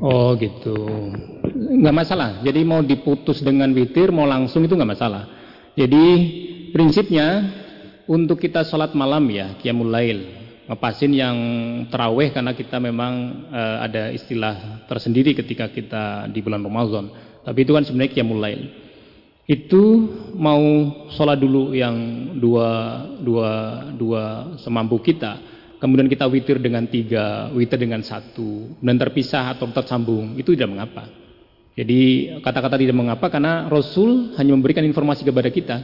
Oh 0.00 0.32
gitu, 0.36 0.76
nggak 1.60 1.96
masalah. 1.96 2.30
Jadi 2.40 2.60
mau 2.64 2.80
diputus 2.80 3.44
dengan 3.44 3.68
witir, 3.76 4.08
mau 4.08 4.24
langsung 4.24 4.64
itu 4.64 4.72
nggak 4.72 4.92
masalah. 4.96 5.28
Jadi 5.76 6.04
prinsipnya 6.72 7.52
untuk 8.08 8.40
kita 8.40 8.64
sholat 8.64 8.96
malam 8.96 9.28
ya, 9.28 9.54
qiyamul 9.60 9.92
lail, 9.92 10.24
ngepasin 10.66 11.12
yang 11.12 11.36
terawih 11.92 12.32
karena 12.32 12.56
kita 12.56 12.80
memang 12.80 13.44
uh, 13.52 13.84
ada 13.84 14.08
istilah 14.10 14.86
tersendiri 14.88 15.36
ketika 15.36 15.68
kita 15.68 16.26
di 16.32 16.40
bulan 16.42 16.64
Ramadan 16.64 17.30
tapi 17.40 17.64
itu 17.64 17.72
kan 17.72 17.84
sebenarnya 17.84 18.12
qiyamul 18.12 18.40
lail. 18.40 18.62
Itu 19.50 20.06
mau 20.38 20.62
sholat 21.10 21.42
dulu 21.42 21.74
yang 21.74 21.96
dua, 22.38 23.02
dua, 23.18 23.50
dua 23.98 24.54
semampu 24.62 25.02
kita. 25.02 25.42
Kemudian 25.80 26.06
kita 26.06 26.28
witir 26.30 26.60
dengan 26.62 26.86
tiga, 26.86 27.50
witir 27.50 27.80
dengan 27.80 28.04
satu. 28.04 28.78
Dan 28.78 29.00
terpisah 29.00 29.50
atau 29.56 29.66
tersambung. 29.74 30.38
Itu 30.38 30.54
tidak 30.54 30.70
mengapa. 30.70 31.08
Jadi 31.80 32.28
kata-kata 32.44 32.76
tidak 32.76 32.92
mengapa 32.92 33.32
karena 33.32 33.64
Rasul 33.72 34.36
hanya 34.36 34.52
memberikan 34.52 34.84
informasi 34.84 35.24
kepada 35.24 35.48
kita. 35.48 35.80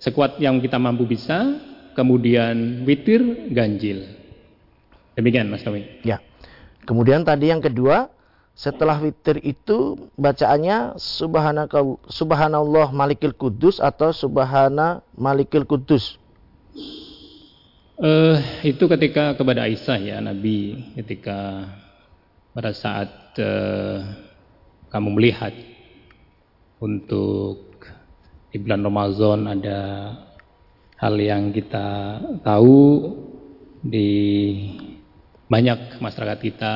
Sekuat 0.00 0.40
yang 0.40 0.56
kita 0.56 0.80
mampu 0.80 1.04
bisa, 1.04 1.60
kemudian 1.92 2.80
witir, 2.88 3.52
ganjil. 3.52 4.08
Demikian 5.12 5.52
Mas 5.52 5.60
Tommy. 5.60 5.84
Ya. 6.00 6.24
Kemudian 6.88 7.28
tadi 7.28 7.52
yang 7.52 7.60
kedua, 7.60 8.08
setelah 8.56 8.96
witir 9.04 9.36
itu 9.44 10.08
bacaannya 10.16 10.96
subhanallah 12.08 12.88
malikil 12.96 13.36
kudus 13.36 13.84
atau 13.84 14.16
subhana 14.16 15.04
malikil 15.12 15.68
kudus. 15.68 16.16
Uh, 18.00 18.40
itu 18.64 18.88
ketika 18.88 19.36
kepada 19.36 19.68
Aisyah 19.68 19.98
ya 20.00 20.16
Nabi 20.24 20.94
ketika 20.96 21.68
pada 22.54 22.70
saat 22.70 23.10
uh, 23.42 24.27
kamu 24.88 25.08
melihat 25.14 25.52
untuk 26.80 27.68
di 28.48 28.56
bulan 28.60 28.84
Ramadan 28.84 29.40
ada 29.52 29.80
hal 30.96 31.14
yang 31.20 31.52
kita 31.52 32.18
tahu 32.40 33.12
di 33.84 34.10
banyak 35.48 36.00
masyarakat 36.00 36.38
kita 36.40 36.72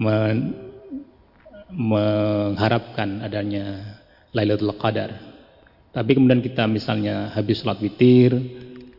men 0.00 0.70
mengharapkan 1.70 3.22
adanya 3.22 3.94
Lailatul 4.34 4.74
Qadar. 4.74 5.10
Tapi 5.94 6.10
kemudian 6.18 6.42
kita 6.42 6.66
misalnya 6.66 7.30
habis 7.30 7.62
sholat 7.62 7.78
witir, 7.78 8.34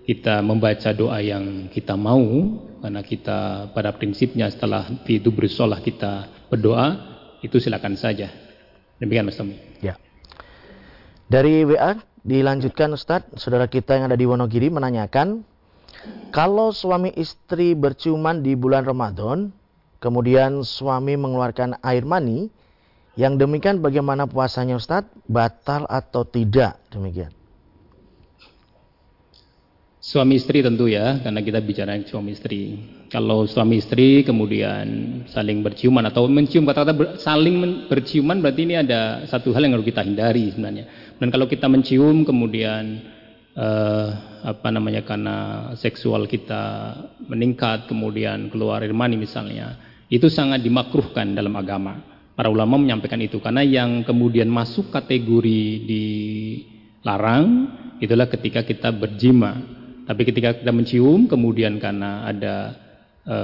kita 0.08 0.40
membaca 0.40 0.92
doa 0.96 1.20
yang 1.20 1.68
kita 1.68 2.00
mau, 2.00 2.24
karena 2.80 3.04
kita 3.04 3.72
pada 3.76 3.92
prinsipnya 3.96 4.48
setelah 4.48 4.88
itu 5.04 5.32
bersolah 5.36 5.84
kita 5.84 6.32
berdoa, 6.48 7.11
itu 7.42 7.58
silakan 7.58 7.98
saja. 7.98 8.30
Demikian 9.02 9.26
Mas 9.26 9.38
Tommy. 9.38 9.58
Ya. 9.82 9.98
Dari 11.26 11.66
WA 11.66 11.98
dilanjutkan 12.22 12.94
Ustadz, 12.94 13.42
saudara 13.42 13.66
kita 13.66 13.98
yang 13.98 14.14
ada 14.14 14.18
di 14.18 14.30
Wonogiri 14.30 14.70
menanyakan, 14.70 15.42
kalau 16.30 16.70
suami 16.70 17.10
istri 17.18 17.74
berciuman 17.74 18.46
di 18.46 18.54
bulan 18.54 18.86
Ramadan, 18.86 19.50
kemudian 19.98 20.62
suami 20.62 21.18
mengeluarkan 21.18 21.82
air 21.82 22.06
mani, 22.06 22.54
yang 23.18 23.36
demikian 23.36 23.82
bagaimana 23.82 24.30
puasanya 24.30 24.78
Ustadz? 24.78 25.12
Batal 25.26 25.90
atau 25.90 26.24
tidak? 26.24 26.80
Demikian. 26.94 27.41
Suami 30.02 30.42
istri 30.42 30.66
tentu 30.66 30.90
ya, 30.90 31.22
karena 31.22 31.46
kita 31.46 31.62
bicara 31.62 31.94
suami 32.10 32.34
istri. 32.34 32.74
Kalau 33.06 33.46
suami 33.46 33.78
istri 33.78 34.26
kemudian 34.26 35.22
saling 35.30 35.62
berciuman 35.62 36.10
atau 36.10 36.26
mencium 36.26 36.66
kata-kata 36.66 36.94
ber, 36.98 37.08
saling 37.22 37.86
berciuman 37.86 38.42
berarti 38.42 38.66
ini 38.66 38.82
ada 38.82 39.30
satu 39.30 39.54
hal 39.54 39.62
yang 39.62 39.78
harus 39.78 39.86
kita 39.86 40.02
hindari 40.02 40.50
sebenarnya. 40.50 41.14
Dan 41.22 41.30
kalau 41.30 41.46
kita 41.46 41.70
mencium 41.70 42.26
kemudian 42.26 42.98
uh, 43.54 44.08
apa 44.42 44.74
namanya 44.74 45.06
karena 45.06 45.70
seksual 45.78 46.26
kita 46.26 46.98
meningkat 47.30 47.86
kemudian 47.86 48.50
keluar 48.50 48.82
air 48.82 48.98
mani 48.98 49.22
misalnya, 49.22 49.78
itu 50.10 50.34
sangat 50.34 50.66
dimakruhkan 50.66 51.30
dalam 51.38 51.54
agama. 51.54 52.02
Para 52.34 52.50
ulama 52.50 52.82
menyampaikan 52.82 53.22
itu 53.22 53.38
karena 53.38 53.62
yang 53.62 54.02
kemudian 54.02 54.50
masuk 54.50 54.90
kategori 54.90 55.62
dilarang 55.86 57.70
itulah 58.02 58.26
ketika 58.26 58.66
kita 58.66 58.90
berjima. 58.90 59.78
Tapi 60.06 60.22
ketika 60.28 60.58
kita 60.58 60.72
mencium 60.74 61.30
kemudian 61.30 61.78
karena 61.78 62.26
ada 62.26 62.56
e, 63.24 63.38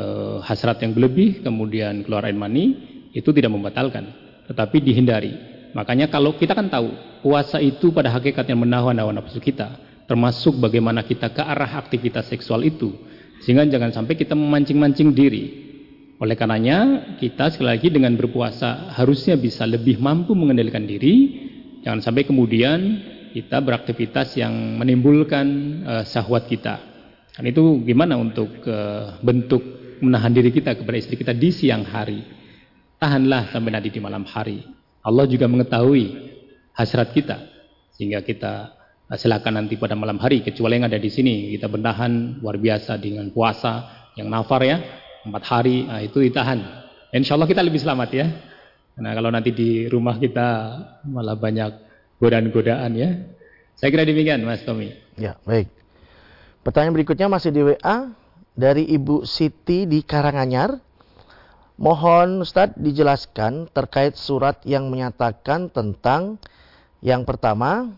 hasrat 0.43 0.81
yang 0.81 0.97
berlebih 0.97 1.45
kemudian 1.45 2.01
keluar 2.03 2.25
air 2.25 2.35
mani 2.37 2.75
itu 3.13 3.29
tidak 3.31 3.53
membatalkan, 3.53 4.09
tetapi 4.49 4.81
dihindari. 4.81 5.33
Makanya 5.77 6.09
kalau 6.09 6.33
kita 6.35 6.57
kan 6.57 6.67
tahu 6.67 6.89
puasa 7.21 7.61
itu 7.61 7.93
pada 7.93 8.09
hakikatnya 8.09 8.57
menahan 8.57 8.97
hawa 8.97 9.13
nafsu 9.13 9.37
kita, 9.37 9.77
termasuk 10.09 10.57
bagaimana 10.57 11.05
kita 11.05 11.29
ke 11.29 11.41
arah 11.43 11.77
aktivitas 11.77 12.29
seksual 12.29 12.65
itu. 12.65 12.93
Sehingga 13.45 13.69
jangan 13.69 13.93
sampai 13.93 14.17
kita 14.17 14.33
memancing-mancing 14.33 15.13
diri 15.13 15.67
Oleh 16.17 16.33
karenanya 16.33 17.13
kita 17.21 17.53
sekali 17.53 17.77
lagi 17.77 17.93
dengan 17.93 18.17
berpuasa 18.17 18.89
harusnya 18.97 19.37
bisa 19.37 19.69
lebih 19.69 20.01
mampu 20.01 20.33
mengendalikan 20.33 20.81
diri. 20.81 21.45
Jangan 21.85 22.01
sampai 22.01 22.25
kemudian 22.25 22.79
kita 23.37 23.61
beraktivitas 23.61 24.33
yang 24.33 24.51
menimbulkan 24.81 25.45
uh, 25.85 26.03
syahwat 26.07 26.49
kita. 26.49 26.81
Dan 27.37 27.53
itu 27.53 27.85
gimana 27.85 28.17
untuk 28.17 28.49
uh, 28.65 29.21
bentuk 29.21 29.61
menahan 30.01 30.33
diri 30.33 30.49
kita 30.49 30.73
kepada 30.73 30.97
istri 30.97 31.13
kita 31.13 31.37
di 31.37 31.53
siang 31.53 31.85
hari. 31.85 32.25
Tahanlah 32.97 33.53
sampai 33.53 33.77
nanti 33.77 33.93
di 33.93 34.01
malam 34.01 34.25
hari. 34.25 34.65
Allah 35.05 35.29
juga 35.29 35.45
mengetahui 35.45 36.33
hasrat 36.73 37.13
kita. 37.13 37.37
Sehingga 37.93 38.25
kita 38.25 38.73
uh, 39.05 39.17
silakan 39.17 39.61
nanti 39.61 39.77
pada 39.77 39.93
malam 39.93 40.17
hari. 40.17 40.41
Kecuali 40.41 40.81
yang 40.81 40.89
ada 40.89 40.97
di 40.97 41.13
sini. 41.13 41.53
Kita 41.53 41.69
bertahan 41.69 42.41
luar 42.41 42.57
biasa 42.57 42.97
dengan 42.97 43.29
puasa 43.29 43.85
yang 44.17 44.33
nafar 44.33 44.65
ya 44.65 44.81
empat 45.27 45.43
hari 45.43 45.83
nah, 45.83 45.99
itu 45.99 46.23
ditahan. 46.23 46.59
Insya 47.11 47.35
Allah 47.35 47.45
kita 47.45 47.61
lebih 47.61 47.83
selamat 47.83 48.09
ya. 48.15 48.27
Nah 48.97 49.11
kalau 49.13 49.29
nanti 49.29 49.53
di 49.53 49.85
rumah 49.85 50.17
kita 50.17 50.47
malah 51.05 51.37
banyak 51.37 51.86
godaan-godaan 52.17 52.91
ya. 52.97 53.09
Saya 53.77 53.89
kira 53.93 54.05
demikian 54.05 54.41
Mas 54.41 54.65
Tommy. 54.65 54.93
Ya 55.17 55.37
baik. 55.45 55.69
Pertanyaan 56.65 56.97
berikutnya 56.97 57.27
masih 57.29 57.53
di 57.53 57.61
WA 57.63 58.11
dari 58.57 58.83
Ibu 58.89 59.23
Siti 59.23 59.85
di 59.85 60.01
Karanganyar. 60.01 60.81
Mohon 61.77 62.41
Ustadz 62.41 62.81
dijelaskan 62.81 63.69
terkait 63.69 64.17
surat 64.17 64.57
yang 64.65 64.89
menyatakan 64.89 65.69
tentang 65.69 66.41
yang 67.05 67.21
pertama 67.21 67.93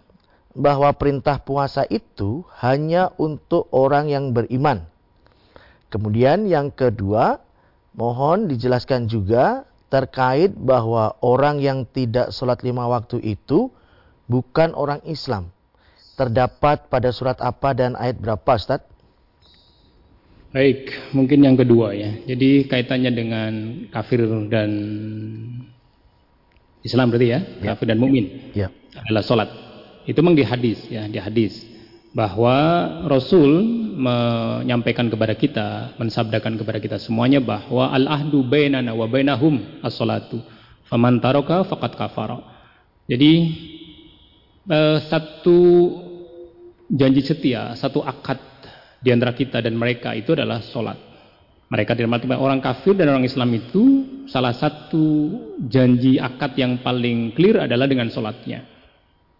bahwa 0.51 0.91
perintah 0.91 1.39
puasa 1.39 1.87
itu 1.87 2.43
hanya 2.59 3.15
untuk 3.15 3.71
orang 3.71 4.11
yang 4.11 4.35
beriman. 4.35 4.83
Kemudian 5.87 6.43
yang 6.45 6.75
kedua, 6.75 7.39
mohon 7.95 8.51
dijelaskan 8.51 9.07
juga 9.07 9.63
terkait 9.87 10.53
bahwa 10.53 11.17
orang 11.23 11.63
yang 11.63 11.87
tidak 11.87 12.35
sholat 12.35 12.61
lima 12.61 12.85
waktu 12.85 13.23
itu 13.23 13.71
bukan 14.29 14.77
orang 14.77 15.01
Islam. 15.09 15.49
Terdapat 16.13 16.87
pada 16.91 17.09
surat 17.09 17.41
apa 17.41 17.73
dan 17.73 17.97
ayat 17.97 18.21
berapa 18.21 18.51
Ustaz? 18.53 18.85
Baik, 20.49 20.93
mungkin 21.13 21.45
yang 21.45 21.57
kedua 21.57 21.93
ya. 21.93 22.11
Jadi 22.25 22.69
kaitannya 22.69 23.11
dengan 23.13 23.51
kafir 23.93 24.25
dan 24.49 24.69
Islam 26.81 27.11
berarti 27.11 27.27
ya, 27.27 27.39
ya. 27.61 27.73
kafir 27.73 27.85
dan 27.89 27.97
mukmin. 27.97 28.53
Ya. 28.55 28.69
Adalah 29.05 29.23
sholat. 29.25 29.49
Itu 30.09 30.19
memang 30.25 30.37
di 30.37 30.45
hadis 30.45 30.79
ya, 30.89 31.05
di 31.05 31.21
hadis 31.21 31.61
bahwa 32.09 32.55
Rasul 33.05 33.61
menyampaikan 33.99 35.05
kepada 35.13 35.37
kita, 35.37 35.93
mensabdakan 36.01 36.57
kepada 36.57 36.81
kita 36.81 36.97
semuanya 36.97 37.37
bahwa 37.37 37.93
al-ahdu 37.93 38.41
bainana 38.41 38.91
wa 38.97 39.05
bainahum 39.05 39.61
as-salatu. 39.85 40.41
Faman 40.89 41.21
taraka 41.21 41.61
faqad 41.69 41.93
kafara. 41.93 42.41
Jadi 43.05 43.31
eh, 44.67 44.97
satu 45.07 45.59
janji 46.89 47.21
setia, 47.21 47.77
satu 47.77 48.01
akad 48.01 48.41
di 48.99 49.09
antara 49.13 49.31
kita 49.31 49.63
dan 49.63 49.77
mereka 49.77 50.11
itu 50.17 50.35
adalah 50.35 50.59
solat. 50.59 50.97
Mereka 51.69 51.93
tidak 51.93 52.25
orang 52.41 52.65
kafir 52.65 52.97
dan 52.97 53.13
orang 53.13 53.29
Islam 53.29 53.53
itu 53.53 53.83
salah 54.25 54.57
satu 54.57 55.29
janji 55.69 56.17
akad 56.17 56.57
yang 56.57 56.81
paling 56.81 57.37
clear 57.37 57.69
adalah 57.69 57.85
dengan 57.85 58.09
solatnya. 58.09 58.65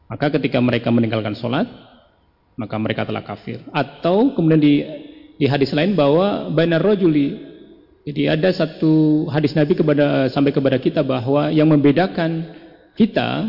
Maka 0.05 0.38
ketika 0.38 0.62
mereka 0.62 0.93
meninggalkan 0.93 1.34
solat, 1.34 1.65
maka 2.53 2.75
mereka 2.77 3.10
telah 3.10 3.25
kafir. 3.25 3.65
Atau 3.73 4.38
kemudian 4.38 4.62
di 4.62 4.86
di 5.41 5.45
hadis 5.49 5.73
lain 5.73 5.97
bahwa 5.97 6.53
bainar 6.53 6.86
rajuli 6.86 7.49
jadi 8.10 8.34
ada 8.34 8.49
satu 8.51 9.25
hadis 9.29 9.53
Nabi 9.53 9.77
kepada 9.77 10.27
sampai 10.34 10.49
kepada 10.49 10.82
kita 10.82 11.05
bahwa 11.05 11.53
yang 11.53 11.69
membedakan 11.69 12.51
kita 12.97 13.45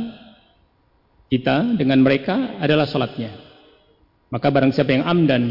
kita 1.30 1.78
dengan 1.78 2.02
mereka 2.02 2.58
adalah 2.58 2.90
solatnya. 2.90 3.30
Maka 4.34 4.50
barang 4.50 4.74
siapa 4.74 4.94
yang 4.94 5.06
amdan 5.06 5.42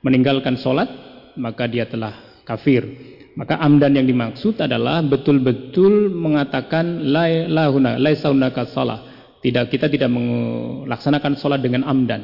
meninggalkan 0.00 0.56
solat, 0.56 0.88
maka 1.36 1.68
dia 1.68 1.84
telah 1.84 2.42
kafir. 2.48 2.84
Maka 3.32 3.56
amdan 3.60 3.96
yang 3.96 4.04
dimaksud 4.04 4.60
adalah 4.60 5.00
betul-betul 5.00 6.12
mengatakan 6.12 7.12
la 7.12 7.48
lahuna 7.48 7.96
laisa 7.96 8.28
salah. 8.68 9.08
Tidak 9.40 9.68
kita 9.72 9.88
tidak 9.88 10.12
melaksanakan 10.12 11.32
solat 11.40 11.64
dengan 11.64 11.88
amdan 11.88 12.22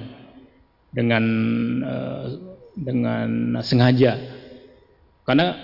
dengan 0.93 1.25
uh, 1.83 2.25
dengan 2.77 3.59
sengaja. 3.65 4.17
Karena 5.25 5.57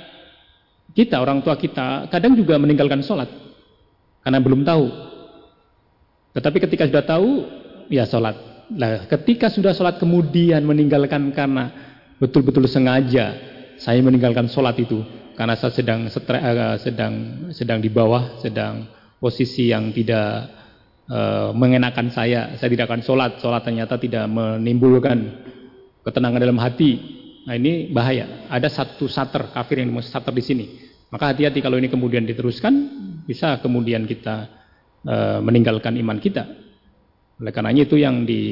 kita 0.97 1.21
orang 1.21 1.45
tua 1.45 1.57
kita 1.57 2.09
kadang 2.09 2.37
juga 2.37 2.57
meninggalkan 2.57 3.05
sholat 3.05 3.29
karena 4.25 4.41
belum 4.41 4.65
tahu. 4.65 5.14
Tetapi 6.35 6.59
ketika 6.67 6.91
sudah 6.91 7.05
tahu, 7.07 7.31
ya 7.89 8.05
sholat. 8.05 8.35
Nah, 8.75 9.07
ketika 9.07 9.47
sudah 9.47 9.71
sholat 9.71 10.03
kemudian 10.03 10.67
meninggalkan 10.67 11.31
karena 11.31 11.71
betul-betul 12.19 12.67
sengaja 12.67 13.37
saya 13.79 14.01
meninggalkan 14.01 14.49
sholat 14.49 14.79
itu 14.79 15.03
karena 15.35 15.59
saya 15.59 15.75
sedang 15.75 16.07
setre, 16.09 16.39
uh, 16.39 16.77
sedang 16.79 17.13
sedang 17.51 17.79
di 17.83 17.91
bawah, 17.91 18.39
sedang 18.43 18.87
posisi 19.19 19.71
yang 19.71 19.91
tidak 19.91 20.51
uh, 21.11 21.51
mengenakan 21.55 22.11
saya, 22.11 22.55
saya 22.59 22.71
tidak 22.71 22.91
akan 22.91 23.03
sholat, 23.03 23.39
sholat 23.43 23.63
ternyata 23.63 23.99
tidak 23.99 24.27
menimbulkan 24.31 25.43
ketenangan 26.07 26.41
dalam 26.41 26.59
hati. 26.59 26.93
Nah 27.45 27.55
ini 27.59 27.93
bahaya. 27.93 28.49
Ada 28.49 28.73
satu 28.73 29.05
sater 29.11 29.53
kafir 29.53 29.85
yang 29.85 29.93
dimaksud 29.93 30.11
sater 30.11 30.33
di 30.33 30.45
sini. 30.45 30.67
Maka 31.13 31.31
hati-hati 31.31 31.61
kalau 31.61 31.79
ini 31.79 31.93
kemudian 31.93 32.25
diteruskan, 32.27 32.73
bisa 33.29 33.61
kemudian 33.61 34.09
kita 34.09 34.64
uh, 35.07 35.39
meninggalkan 35.41 35.97
iman 36.01 36.19
kita. 36.21 36.45
Oleh 37.41 37.51
karenanya 37.51 37.83
itu 37.85 37.99
yang 37.99 38.23
di, 38.23 38.43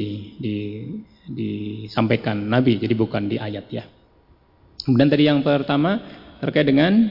di, 0.42 0.56
disampaikan 1.30 2.34
Nabi, 2.34 2.82
jadi 2.82 2.94
bukan 2.98 3.30
di 3.30 3.36
ayat 3.38 3.66
ya. 3.70 3.84
Kemudian 4.82 5.10
tadi 5.10 5.30
yang 5.30 5.40
pertama 5.46 6.02
terkait 6.42 6.66
dengan 6.66 7.06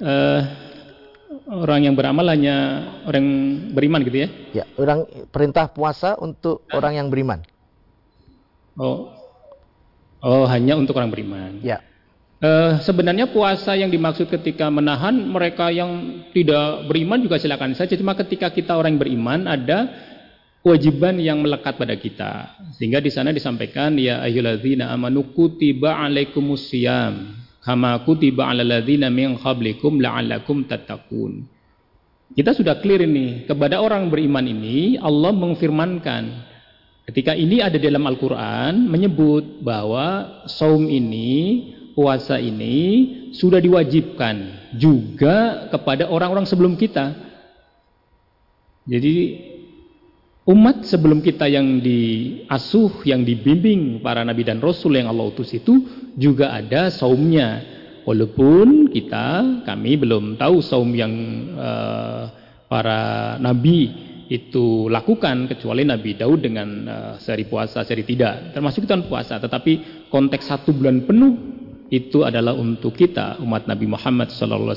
uh, 0.00 0.40
orang 1.52 1.84
yang 1.84 1.94
beramal 1.94 2.24
hanya 2.32 2.56
orang 3.04 3.26
beriman 3.76 4.00
gitu 4.08 4.24
ya? 4.24 4.28
Ya, 4.56 4.64
orang 4.80 5.04
perintah 5.28 5.68
puasa 5.68 6.16
untuk 6.16 6.64
ah. 6.72 6.80
orang 6.80 6.96
yang 6.96 7.08
beriman. 7.12 7.44
Oh, 8.80 9.12
oh 10.24 10.48
hanya 10.48 10.80
untuk 10.80 10.96
orang 10.96 11.12
beriman. 11.12 11.60
Ya. 11.60 11.84
Uh, 12.42 12.82
sebenarnya 12.82 13.30
puasa 13.30 13.78
yang 13.78 13.86
dimaksud 13.86 14.26
ketika 14.26 14.66
menahan 14.66 15.14
mereka 15.14 15.70
yang 15.70 16.26
tidak 16.34 16.90
beriman 16.90 17.22
juga 17.22 17.38
silakan 17.38 17.70
saja. 17.78 17.94
Cuma 17.94 18.18
ketika 18.18 18.50
kita 18.50 18.74
orang 18.74 18.98
yang 18.98 19.02
beriman 19.06 19.40
ada 19.46 19.86
kewajiban 20.58 21.22
yang 21.22 21.38
melekat 21.38 21.78
pada 21.78 21.94
kita. 21.94 22.58
Sehingga 22.74 22.98
di 22.98 23.14
sana 23.14 23.30
disampaikan 23.30 23.94
ya 23.94 24.26
ayyuhalladzina 24.26 24.90
amanu 24.90 25.30
kutiba 25.30 25.94
alaikumusiyam 26.02 27.30
kama 27.62 28.02
kutiba 28.02 28.50
'alal 28.50 28.66
ladzina 28.66 29.06
min 29.06 29.38
qablikum 29.38 30.02
la'allakum 30.02 30.66
tattaqun. 30.66 31.46
Kita 32.34 32.58
sudah 32.58 32.82
clear 32.82 33.06
ini, 33.06 33.46
kepada 33.46 33.78
orang 33.78 34.10
beriman 34.10 34.42
ini 34.42 34.98
Allah 34.98 35.30
mengfirmankan 35.30 36.22
ketika 37.06 37.38
ini 37.38 37.62
ada 37.62 37.78
dalam 37.78 38.02
Al-Qur'an 38.02 38.88
menyebut 38.88 39.60
bahwa 39.62 40.42
saum 40.50 40.88
ini, 40.88 41.70
puasa 41.92 42.40
ini 42.40 42.76
sudah 43.32 43.60
diwajibkan 43.60 44.68
juga 44.76 45.68
kepada 45.68 46.08
orang-orang 46.08 46.48
sebelum 46.48 46.76
kita. 46.76 47.12
Jadi 48.88 49.38
umat 50.48 50.82
sebelum 50.82 51.22
kita 51.22 51.46
yang 51.46 51.78
diasuh, 51.78 53.06
yang 53.06 53.22
dibimbing 53.22 54.02
para 54.02 54.26
nabi 54.26 54.42
dan 54.42 54.58
rasul 54.58 54.98
yang 54.98 55.06
Allah 55.06 55.30
utus 55.30 55.54
itu 55.54 55.86
juga 56.18 56.52
ada 56.52 56.90
saumnya. 56.90 57.70
Walaupun 58.02 58.90
kita, 58.90 59.62
kami 59.62 59.94
belum 59.94 60.34
tahu 60.34 60.58
saum 60.58 60.90
yang 60.90 61.14
uh, 61.54 62.26
para 62.66 63.38
nabi 63.38 64.10
itu 64.26 64.90
lakukan 64.90 65.46
kecuali 65.46 65.86
Nabi 65.86 66.18
Daud 66.18 66.42
dengan 66.42 66.68
uh, 66.88 67.14
seri 67.22 67.46
puasa, 67.46 67.86
seri 67.86 68.02
tidak. 68.02 68.56
Termasuk 68.58 68.90
itu 68.90 69.06
puasa, 69.06 69.38
tetapi 69.38 70.08
konteks 70.10 70.50
satu 70.50 70.74
bulan 70.74 71.06
penuh 71.06 71.61
itu 71.92 72.24
adalah 72.24 72.56
untuk 72.56 72.96
kita 72.96 73.36
umat 73.44 73.68
Nabi 73.68 73.84
Muhammad 73.84 74.32
SAW 74.32 74.72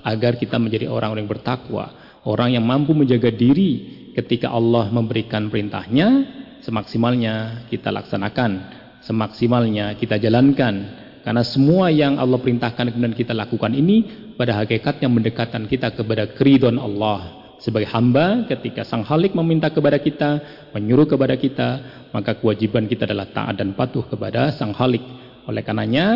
agar 0.00 0.40
kita 0.40 0.56
menjadi 0.56 0.88
orang 0.88 1.12
yang 1.20 1.28
bertakwa, 1.28 1.92
orang 2.24 2.56
yang 2.56 2.64
mampu 2.64 2.96
menjaga 2.96 3.28
diri 3.28 3.84
ketika 4.16 4.48
Allah 4.48 4.88
memberikan 4.88 5.52
perintahnya 5.52 6.24
semaksimalnya 6.64 7.68
kita 7.68 7.92
laksanakan 7.92 8.78
semaksimalnya 9.02 9.94
kita 9.96 10.18
jalankan. 10.18 11.06
Karena 11.22 11.44
semua 11.44 11.92
yang 11.92 12.16
Allah 12.16 12.40
perintahkan 12.40 12.88
kemudian 12.88 13.12
kita 13.12 13.36
lakukan 13.36 13.76
ini 13.76 14.30
pada 14.38 14.56
hakikatnya 14.64 15.12
mendekatkan 15.12 15.68
kita 15.68 15.92
kepada 15.92 16.24
keridhaan 16.32 16.80
Allah. 16.80 17.36
Sebagai 17.58 17.90
hamba 17.90 18.46
ketika 18.46 18.86
sang 18.86 19.02
halik 19.02 19.34
meminta 19.34 19.66
kepada 19.66 19.98
kita 19.98 20.38
menyuruh 20.70 21.10
kepada 21.10 21.34
kita 21.34 21.68
maka 22.14 22.38
kewajiban 22.38 22.86
kita 22.86 23.02
adalah 23.02 23.26
taat 23.34 23.58
dan 23.58 23.74
patuh 23.74 24.06
kepada 24.06 24.54
sang 24.54 24.70
halik 24.78 25.02
oleh 25.48 25.64
karenanya 25.64 26.06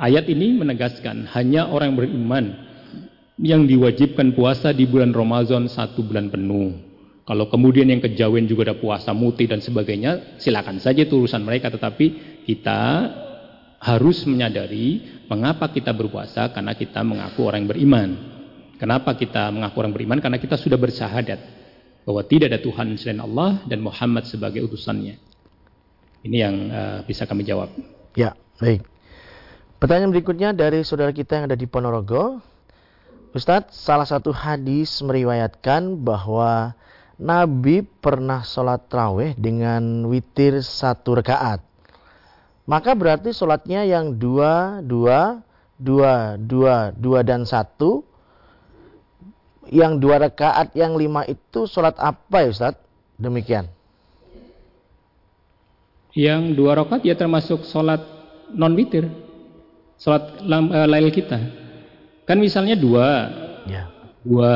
ayat 0.00 0.24
ini 0.32 0.56
menegaskan 0.56 1.28
hanya 1.36 1.68
orang 1.68 1.92
yang 1.92 1.98
beriman 2.00 2.44
yang 3.38 3.62
diwajibkan 3.68 4.34
puasa 4.34 4.74
di 4.74 4.88
bulan 4.88 5.14
Ramadan 5.14 5.70
satu 5.70 6.02
bulan 6.02 6.32
penuh. 6.32 6.74
Kalau 7.22 7.46
kemudian 7.52 7.86
yang 7.92 8.00
kejauhan 8.00 8.48
juga 8.48 8.72
ada 8.72 8.76
puasa 8.80 9.12
muti 9.12 9.44
dan 9.44 9.60
sebagainya, 9.60 10.40
silakan 10.40 10.80
saja 10.80 11.04
itu 11.04 11.12
urusan 11.12 11.44
mereka. 11.44 11.68
Tetapi 11.68 12.06
kita 12.48 12.80
harus 13.78 14.24
menyadari 14.24 15.20
mengapa 15.28 15.68
kita 15.70 15.92
berpuasa 15.92 16.50
karena 16.50 16.72
kita 16.72 17.04
mengaku 17.04 17.44
orang 17.46 17.62
yang 17.62 17.70
beriman. 17.70 18.08
Kenapa 18.80 19.12
kita 19.14 19.52
mengaku 19.52 19.76
orang 19.84 19.92
beriman? 19.92 20.18
Karena 20.24 20.40
kita 20.40 20.56
sudah 20.56 20.80
bersahadat 20.80 21.38
bahwa 22.02 22.24
tidak 22.24 22.56
ada 22.56 22.60
Tuhan 22.64 22.96
selain 22.96 23.20
Allah 23.20 23.60
dan 23.68 23.84
Muhammad 23.84 24.24
sebagai 24.24 24.64
utusannya. 24.64 25.20
Ini 26.24 26.36
yang 26.40 26.56
uh, 26.72 26.98
bisa 27.04 27.28
kami 27.28 27.44
jawab. 27.44 27.97
Ya, 28.18 28.34
baik. 28.58 28.82
Pertanyaan 29.78 30.10
berikutnya 30.10 30.50
dari 30.50 30.82
saudara 30.82 31.14
kita 31.14 31.38
yang 31.38 31.46
ada 31.46 31.54
di 31.54 31.70
Ponorogo. 31.70 32.42
Ustadz, 33.30 33.78
salah 33.78 34.10
satu 34.10 34.34
hadis 34.34 34.98
meriwayatkan 35.06 36.02
bahwa 36.02 36.74
Nabi 37.14 37.86
pernah 37.86 38.42
sholat 38.42 38.90
terawih 38.90 39.38
dengan 39.38 40.02
witir 40.10 40.66
satu 40.66 41.22
rakaat. 41.22 41.62
Maka 42.66 42.98
berarti 42.98 43.30
sholatnya 43.30 43.86
yang 43.86 44.18
dua, 44.18 44.82
dua, 44.82 45.38
dua, 45.78 46.34
dua, 46.42 46.90
dua 46.90 47.20
dan 47.22 47.46
satu. 47.46 48.02
Yang 49.70 49.92
dua 50.02 50.26
rakaat, 50.26 50.74
yang 50.74 50.98
lima 50.98 51.22
itu 51.22 51.70
sholat 51.70 51.94
apa 52.02 52.42
ya 52.42 52.50
Ustaz? 52.50 52.74
Demikian. 53.14 53.77
Yang 56.18 56.58
dua 56.58 56.74
rakaat 56.82 57.06
ya 57.06 57.14
termasuk 57.14 57.62
sholat 57.62 58.02
non 58.50 58.74
witir. 58.74 59.06
Sholat 60.02 60.42
uh, 60.42 60.88
lail 60.90 61.14
kita. 61.14 61.38
Kan 62.26 62.42
misalnya 62.42 62.74
dua. 62.74 63.30
Ya. 63.70 63.86
Dua, 64.26 64.50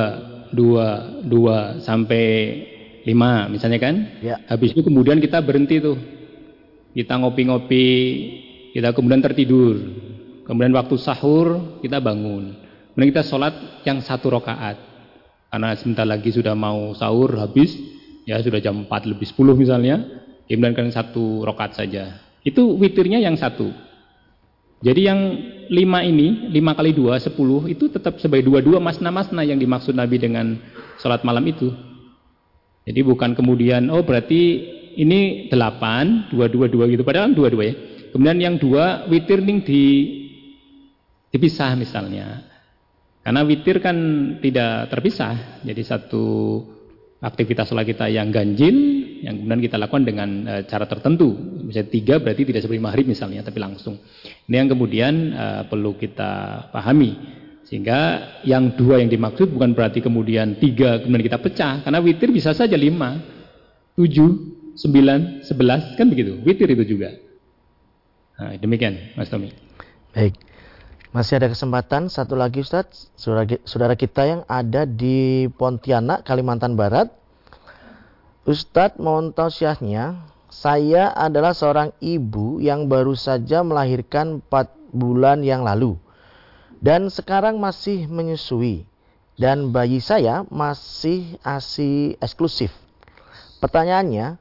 dua, 0.50 0.86
dua 1.22 1.78
sampai 1.78 2.26
lima 3.06 3.46
misalnya 3.46 3.78
kan. 3.78 3.94
Ya. 4.18 4.42
Habis 4.50 4.74
itu 4.74 4.82
kemudian 4.82 5.22
kita 5.22 5.38
berhenti 5.38 5.78
tuh. 5.78 5.94
Kita 6.98 7.14
ngopi-ngopi, 7.22 7.88
kita 8.74 8.90
kemudian 8.90 9.22
tertidur. 9.22 9.78
Kemudian 10.42 10.74
waktu 10.74 10.98
sahur 10.98 11.78
kita 11.78 12.02
bangun. 12.02 12.58
Kemudian 12.92 13.08
kita 13.14 13.22
sholat 13.22 13.54
yang 13.86 14.02
satu 14.02 14.34
rakaat. 14.34 14.76
Karena 15.46 15.78
sebentar 15.78 16.04
lagi 16.08 16.34
sudah 16.34 16.58
mau 16.58 16.90
sahur 16.98 17.38
habis, 17.38 17.76
ya 18.26 18.40
sudah 18.42 18.58
jam 18.58 18.82
4 18.82 19.12
lebih 19.14 19.30
10 19.30 19.54
misalnya. 19.54 20.21
Kemudian 20.52 20.76
kan 20.76 20.92
satu 20.92 21.48
rakaat 21.48 21.80
saja. 21.80 22.20
Itu 22.44 22.76
witirnya 22.76 23.24
yang 23.24 23.40
satu. 23.40 23.72
Jadi 24.84 25.00
yang 25.08 25.20
lima 25.72 26.04
ini, 26.04 26.52
lima 26.52 26.76
kali 26.76 26.92
dua, 26.92 27.16
sepuluh, 27.16 27.64
itu 27.72 27.88
tetap 27.88 28.20
sebagai 28.20 28.52
dua-dua 28.52 28.76
masna-masna 28.76 29.40
yang 29.46 29.56
dimaksud 29.56 29.96
Nabi 29.96 30.20
dengan 30.20 30.60
sholat 31.00 31.24
malam 31.24 31.46
itu. 31.48 31.72
Jadi 32.84 33.00
bukan 33.00 33.32
kemudian, 33.32 33.88
oh 33.88 34.04
berarti 34.04 34.42
ini 34.98 35.48
delapan, 35.48 36.28
dua-dua-dua 36.28 36.90
gitu, 36.90 37.00
padahal 37.06 37.32
dua-dua 37.32 37.64
ya. 37.72 37.74
Kemudian 38.12 38.36
yang 38.42 38.54
dua, 38.60 39.08
witir 39.08 39.40
nih 39.40 39.58
di, 39.64 39.84
dipisah 41.32 41.72
misalnya. 41.78 42.44
Karena 43.22 43.40
witir 43.46 43.78
kan 43.78 43.96
tidak 44.42 44.90
terpisah, 44.92 45.62
jadi 45.62 45.80
satu 45.80 46.58
aktivitas 47.22 47.70
sholat 47.70 47.86
kita 47.86 48.10
yang 48.10 48.34
ganjil, 48.34 49.01
yang 49.22 49.38
kemudian 49.38 49.62
kita 49.62 49.76
lakukan 49.78 50.02
dengan 50.02 50.28
e, 50.44 50.54
cara 50.66 50.84
tertentu. 50.90 51.30
Misalnya 51.62 51.88
tiga 51.88 52.14
berarti 52.18 52.42
tidak 52.42 52.66
seperti 52.66 52.82
maghrib 52.82 53.06
misalnya, 53.06 53.46
tapi 53.46 53.62
langsung. 53.62 54.02
Ini 54.50 54.66
yang 54.66 54.68
kemudian 54.74 55.14
e, 55.30 55.46
perlu 55.70 55.94
kita 55.94 56.66
pahami. 56.74 57.40
Sehingga 57.62 57.98
yang 58.42 58.74
dua 58.74 59.00
yang 59.00 59.08
dimaksud 59.08 59.48
bukan 59.48 59.72
berarti 59.72 60.02
kemudian 60.02 60.58
tiga 60.58 61.00
kemudian 61.00 61.24
kita 61.24 61.38
pecah. 61.38 61.80
Karena 61.86 62.02
witir 62.02 62.34
bisa 62.34 62.50
saja 62.52 62.74
lima, 62.74 63.22
tujuh, 63.94 64.28
sembilan, 64.74 65.46
sebelas, 65.46 65.94
kan 65.94 66.10
begitu. 66.10 66.42
Witir 66.42 66.68
itu 66.74 66.84
juga. 66.98 67.14
Nah, 68.42 68.58
demikian 68.58 69.14
Mas 69.14 69.30
Tommy. 69.30 69.54
Baik. 70.10 70.34
Masih 71.12 71.36
ada 71.36 71.52
kesempatan 71.52 72.08
satu 72.08 72.32
lagi 72.32 72.64
saudara, 72.64 73.44
saudara 73.68 73.94
kita 73.94 74.24
yang 74.24 74.40
ada 74.48 74.88
di 74.88 75.44
Pontianak, 75.54 76.24
Kalimantan 76.24 76.72
Barat. 76.72 77.21
Ustadz 78.42 78.98
mohon 78.98 79.30
tausiahnya, 79.30 80.18
saya 80.50 81.14
adalah 81.14 81.54
seorang 81.54 81.94
ibu 82.02 82.58
yang 82.58 82.90
baru 82.90 83.14
saja 83.14 83.62
melahirkan 83.62 84.42
4 84.50 84.90
bulan 84.90 85.46
yang 85.46 85.62
lalu. 85.62 85.94
Dan 86.82 87.06
sekarang 87.06 87.62
masih 87.62 88.10
menyusui. 88.10 88.82
Dan 89.38 89.70
bayi 89.70 90.02
saya 90.02 90.42
masih 90.50 91.38
ASI 91.40 92.18
eksklusif. 92.18 92.74
Pertanyaannya, 93.62 94.36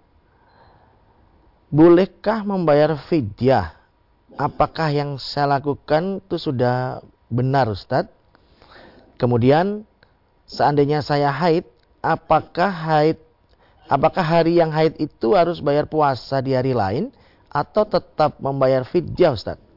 bolehkah 1.69 2.41
membayar 2.41 2.97
fidyah 2.97 3.77
apakah 4.35 4.89
yang 4.89 5.21
saya 5.21 5.61
lakukan 5.61 6.25
itu 6.25 6.41
sudah 6.41 7.05
benar 7.29 7.69
Ustadz? 7.69 8.11
Kemudian 9.21 9.85
seandainya 10.49 11.05
saya 11.05 11.29
haid, 11.29 11.69
apakah 12.01 12.73
haid 12.73 13.21
apakah 13.91 14.23
hari 14.23 14.63
yang 14.63 14.71
haid 14.71 14.95
itu 15.03 15.35
harus 15.35 15.59
bayar 15.59 15.83
puasa 15.91 16.39
di 16.39 16.55
hari 16.55 16.71
lain 16.71 17.11
atau 17.51 17.83
tetap 17.83 18.39
membayar 18.39 18.87
fidyah 18.87 19.35
Ustadz? 19.35 19.67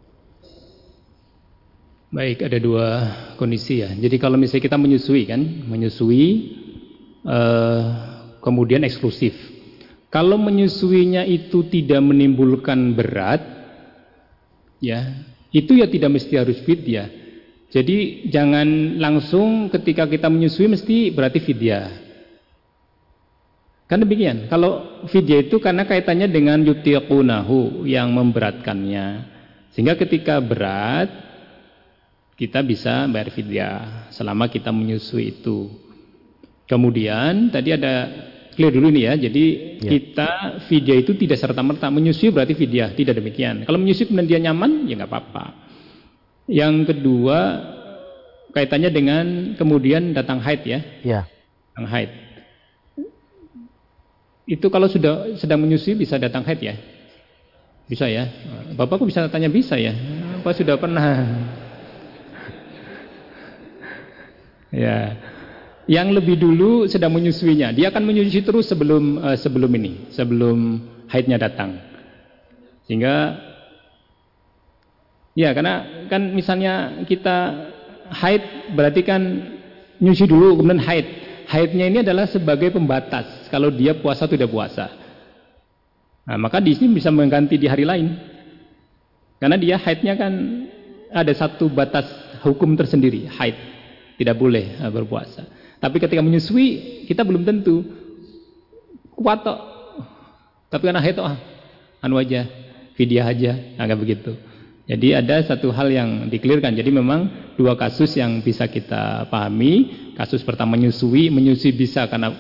Baik, 2.14 2.46
ada 2.46 2.62
dua 2.62 2.86
kondisi 3.34 3.82
ya. 3.82 3.90
Jadi 3.90 4.22
kalau 4.22 4.38
misalnya 4.38 4.70
kita 4.70 4.78
menyusui 4.78 5.26
kan, 5.26 5.42
menyusui 5.66 6.26
uh, 7.26 7.82
kemudian 8.38 8.86
eksklusif. 8.86 9.34
Kalau 10.14 10.38
menyusuinya 10.38 11.26
itu 11.26 11.66
tidak 11.66 11.98
menimbulkan 11.98 12.94
berat, 12.94 13.42
ya 14.78 15.26
itu 15.50 15.74
ya 15.74 15.90
tidak 15.90 16.22
mesti 16.22 16.38
harus 16.38 16.62
fidyah. 16.62 17.10
Jadi 17.74 18.30
jangan 18.30 18.94
langsung 19.02 19.66
ketika 19.74 20.06
kita 20.06 20.30
menyusui 20.30 20.70
mesti 20.70 21.10
berarti 21.10 21.42
fidyah. 21.42 22.03
Kan 23.84 24.00
demikian. 24.00 24.48
Kalau 24.48 25.04
fidyah 25.12 25.44
itu 25.44 25.60
karena 25.60 25.84
kaitannya 25.84 26.28
dengan 26.32 26.56
yutiqunahu 26.64 27.84
yang 27.84 28.08
memberatkannya. 28.16 29.28
Sehingga 29.76 29.98
ketika 30.00 30.40
berat 30.40 31.12
kita 32.34 32.64
bisa 32.64 33.04
bayar 33.12 33.28
fidyah 33.30 34.08
selama 34.08 34.48
kita 34.48 34.72
menyusui 34.72 35.36
itu. 35.36 35.68
Kemudian 36.64 37.52
tadi 37.52 37.76
ada 37.76 38.08
clear 38.56 38.72
dulu 38.72 38.88
nih 38.88 39.04
ya. 39.04 39.14
Jadi 39.28 39.44
ya. 39.84 39.90
kita 39.92 40.30
fidyah 40.64 40.98
itu 41.04 41.12
tidak 41.20 41.36
serta 41.36 41.60
merta 41.60 41.92
menyusui 41.92 42.32
berarti 42.32 42.56
fidyah, 42.56 42.96
tidak 42.96 43.20
demikian. 43.20 43.68
Kalau 43.68 43.76
menyusui 43.76 44.08
kemudian 44.08 44.30
dia 44.32 44.40
nyaman 44.48 44.88
ya 44.88 44.96
nggak 44.96 45.10
apa-apa. 45.12 45.44
Yang 46.48 46.74
kedua 46.88 47.38
kaitannya 48.56 48.88
dengan 48.88 49.24
kemudian 49.60 50.16
datang 50.16 50.40
haid 50.40 50.62
ya. 50.64 50.80
Ya. 51.04 51.20
Datang 51.76 51.86
haid. 51.92 52.23
Itu 54.44 54.68
kalau 54.68 54.86
sudah 54.88 55.36
sedang 55.40 55.64
menyusui 55.64 55.96
bisa 55.96 56.20
datang 56.20 56.44
haid 56.44 56.60
ya? 56.60 56.74
Bisa 57.88 58.08
ya? 58.08 58.28
Bapak 58.76 59.00
kok 59.00 59.08
bisa 59.08 59.24
tanya 59.32 59.48
bisa 59.48 59.76
ya? 59.80 59.92
Apa 60.40 60.52
sudah 60.52 60.76
pernah? 60.76 61.04
ya 64.84 65.16
yang 65.84 66.16
lebih 66.16 66.40
dulu 66.40 66.88
sedang 66.88 67.12
menyusuinya. 67.12 67.72
Dia 67.76 67.92
akan 67.92 68.04
menyusui 68.04 68.40
terus 68.40 68.68
sebelum 68.72 69.20
uh, 69.20 69.36
sebelum 69.36 69.68
ini, 69.76 70.08
sebelum 70.12 70.80
haidnya 71.12 71.36
datang. 71.36 71.76
Sehingga 72.88 73.36
ya 75.36 75.52
karena 75.52 76.06
kan 76.08 76.32
misalnya 76.32 77.04
kita 77.04 77.68
haid 78.12 78.72
berarti 78.76 79.00
kan 79.04 79.22
nyusui 80.00 80.28
dulu 80.28 80.60
kemudian 80.60 80.80
haid. 80.80 81.06
Haidnya 81.54 81.86
ini 81.86 82.02
adalah 82.02 82.26
sebagai 82.26 82.74
pembatas 82.74 83.46
kalau 83.46 83.70
dia 83.70 83.94
puasa 83.94 84.26
tidak 84.26 84.50
puasa. 84.50 84.90
Nah, 86.26 86.34
maka 86.34 86.58
di 86.58 86.74
sini 86.74 86.98
bisa 86.98 87.14
mengganti 87.14 87.54
di 87.54 87.70
hari 87.70 87.86
lain. 87.86 88.10
Karena 89.38 89.54
dia 89.54 89.78
haidnya 89.78 90.18
kan 90.18 90.34
ada 91.14 91.30
satu 91.30 91.70
batas 91.70 92.10
hukum 92.42 92.74
tersendiri, 92.74 93.30
haid. 93.30 93.54
Tidak 94.18 94.34
boleh 94.34 94.82
uh, 94.82 94.90
berpuasa. 94.90 95.46
Tapi 95.78 96.02
ketika 96.02 96.26
menyusui 96.26 97.06
kita 97.06 97.22
belum 97.22 97.46
tentu 97.46 97.86
kuat 99.14 99.46
tok. 99.46 99.58
Tapi 100.74 100.82
karena 100.90 101.06
itu 101.06 101.22
ah, 101.22 101.38
anu 102.02 102.18
aja, 102.18 102.50
fidyah 102.98 103.30
aja, 103.30 103.52
agak 103.78 104.02
begitu. 104.02 104.34
Jadi 104.84 105.16
ada 105.16 105.40
satu 105.40 105.72
hal 105.72 105.88
yang 105.88 106.28
dikelirkan. 106.28 106.76
Jadi 106.76 106.92
memang 106.92 107.54
dua 107.56 107.72
kasus 107.72 108.20
yang 108.20 108.44
bisa 108.44 108.68
kita 108.68 109.24
pahami. 109.32 110.12
Kasus 110.12 110.44
pertama 110.44 110.76
menyusui, 110.76 111.32
menyusui 111.32 111.72
bisa 111.72 112.04
karena 112.04 112.30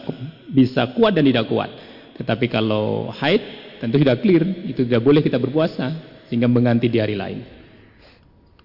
bisa 0.52 0.92
kuat 0.92 1.16
dan 1.16 1.24
tidak 1.24 1.48
kuat. 1.48 1.72
Tetapi 2.20 2.46
kalau 2.52 3.08
haid 3.16 3.40
tentu 3.80 3.96
sudah 3.96 4.20
clear, 4.20 4.44
itu 4.68 4.84
tidak 4.84 5.02
boleh 5.02 5.24
kita 5.24 5.40
berpuasa 5.40 5.96
sehingga 6.28 6.46
mengganti 6.46 6.86
di 6.92 7.00
hari 7.00 7.16
lain. 7.16 7.42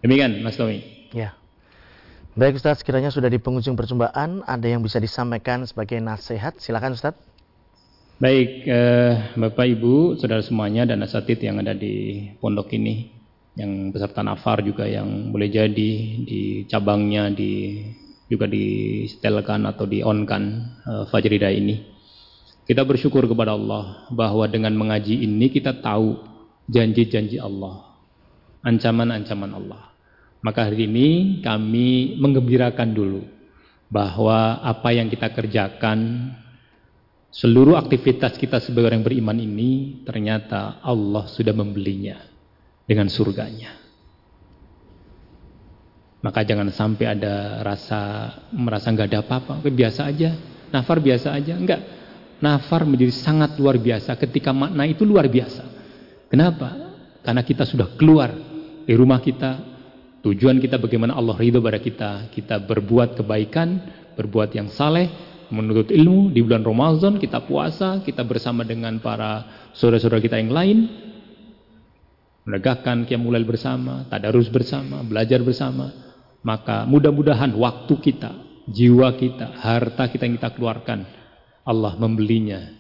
Demikian 0.03 0.43
Mas 0.43 0.59
Tommy. 0.59 0.83
Ya. 1.15 1.39
Baik 2.37 2.61
Ustaz, 2.61 2.79
sekiranya 2.83 3.11
sudah 3.11 3.27
di 3.27 3.41
penghujung 3.41 3.75
perjumpaan, 3.75 4.47
ada 4.47 4.63
yang 4.63 4.79
bisa 4.79 4.95
disampaikan 5.01 5.65
sebagai 5.67 5.99
nasihat? 5.99 6.55
Silakan 6.61 6.95
Ustaz. 6.95 7.17
Baik, 8.19 8.63
eh, 8.67 9.13
Bapak 9.35 9.65
Ibu, 9.65 10.19
saudara 10.19 10.43
semuanya 10.43 10.87
dan 10.87 11.03
asatid 11.03 11.39
yang 11.43 11.59
ada 11.59 11.75
di 11.75 12.27
pondok 12.39 12.71
ini, 12.75 13.18
yang 13.59 13.91
peserta 13.91 14.23
nafar 14.23 14.63
juga 14.63 14.87
yang 14.87 15.35
boleh 15.35 15.51
jadi 15.51 15.91
di 16.23 16.63
cabangnya 16.63 17.27
di 17.27 17.83
juga 18.31 18.47
di 18.47 19.03
setelkan 19.09 19.67
atau 19.67 19.83
di 19.83 19.99
onkan 19.99 20.43
uh, 20.87 21.03
Fajrida 21.11 21.51
ini. 21.51 21.83
Kita 22.63 22.85
bersyukur 22.85 23.25
kepada 23.25 23.57
Allah 23.57 24.07
bahwa 24.13 24.45
dengan 24.45 24.71
mengaji 24.77 25.25
ini 25.25 25.49
kita 25.49 25.81
tahu 25.81 26.21
janji-janji 26.69 27.41
Allah, 27.41 27.97
ancaman-ancaman 28.61 29.51
Allah. 29.57 29.89
Maka 30.45 30.69
hari 30.69 30.85
ini 30.85 31.41
kami 31.41 32.15
menggembirakan 32.21 32.93
dulu 32.93 33.25
bahwa 33.89 34.61
apa 34.61 34.93
yang 34.93 35.09
kita 35.09 35.33
kerjakan, 35.33 36.29
seluruh 37.33 37.73
aktivitas 37.81 38.37
kita 38.37 38.61
sebagai 38.61 38.93
orang 38.93 39.01
beriman 39.01 39.41
ini 39.41 40.05
ternyata 40.05 40.77
Allah 40.85 41.25
sudah 41.25 41.57
membelinya 41.57 42.28
dengan 42.89 43.05
surganya. 43.05 43.77
Maka 46.25 46.41
jangan 46.41 46.73
sampai 46.73 47.05
ada 47.05 47.61
rasa 47.61 48.01
merasa 48.49 48.89
nggak 48.89 49.07
ada 49.13 49.19
apa-apa, 49.21 49.61
biasa 49.61 50.09
aja. 50.09 50.33
Nafar 50.73 50.97
biasa 50.97 51.37
aja, 51.37 51.53
enggak. 51.53 51.81
Nafar 52.41 52.83
menjadi 52.89 53.13
sangat 53.13 53.55
luar 53.61 53.77
biasa 53.77 54.17
ketika 54.17 54.49
makna 54.49 54.89
itu 54.89 55.05
luar 55.05 55.29
biasa. 55.29 55.63
Kenapa? 56.27 56.97
Karena 57.21 57.45
kita 57.45 57.63
sudah 57.63 57.93
keluar 57.93 58.33
dari 58.83 58.97
rumah 58.97 59.21
kita. 59.21 59.69
Tujuan 60.19 60.59
kita 60.59 60.75
bagaimana 60.75 61.15
Allah 61.15 61.39
ridho 61.39 61.63
pada 61.63 61.79
kita. 61.79 62.27
Kita 62.27 62.59
berbuat 62.59 63.15
kebaikan, 63.15 63.79
berbuat 64.19 64.51
yang 64.51 64.67
saleh, 64.67 65.07
menuntut 65.47 65.89
ilmu 65.89 66.35
di 66.35 66.43
bulan 66.43 66.61
Ramadan, 66.67 67.15
kita 67.15 67.47
puasa, 67.47 68.03
kita 68.03 68.27
bersama 68.27 68.67
dengan 68.67 68.99
para 68.99 69.71
saudara-saudara 69.71 70.19
kita 70.19 70.37
yang 70.37 70.51
lain. 70.51 70.77
Menegakkan 72.49 73.05
kiamulail 73.05 73.45
bersama, 73.45 74.09
tadarus 74.09 74.49
bersama, 74.49 75.05
belajar 75.05 75.37
bersama. 75.45 75.93
Maka 76.41 76.89
mudah-mudahan 76.89 77.53
waktu 77.53 77.93
kita, 78.01 78.33
jiwa 78.65 79.13
kita, 79.13 79.53
harta 79.61 80.09
kita 80.09 80.25
yang 80.25 80.41
kita 80.41 80.57
keluarkan 80.57 81.05
Allah 81.61 81.93
membelinya 81.93 82.73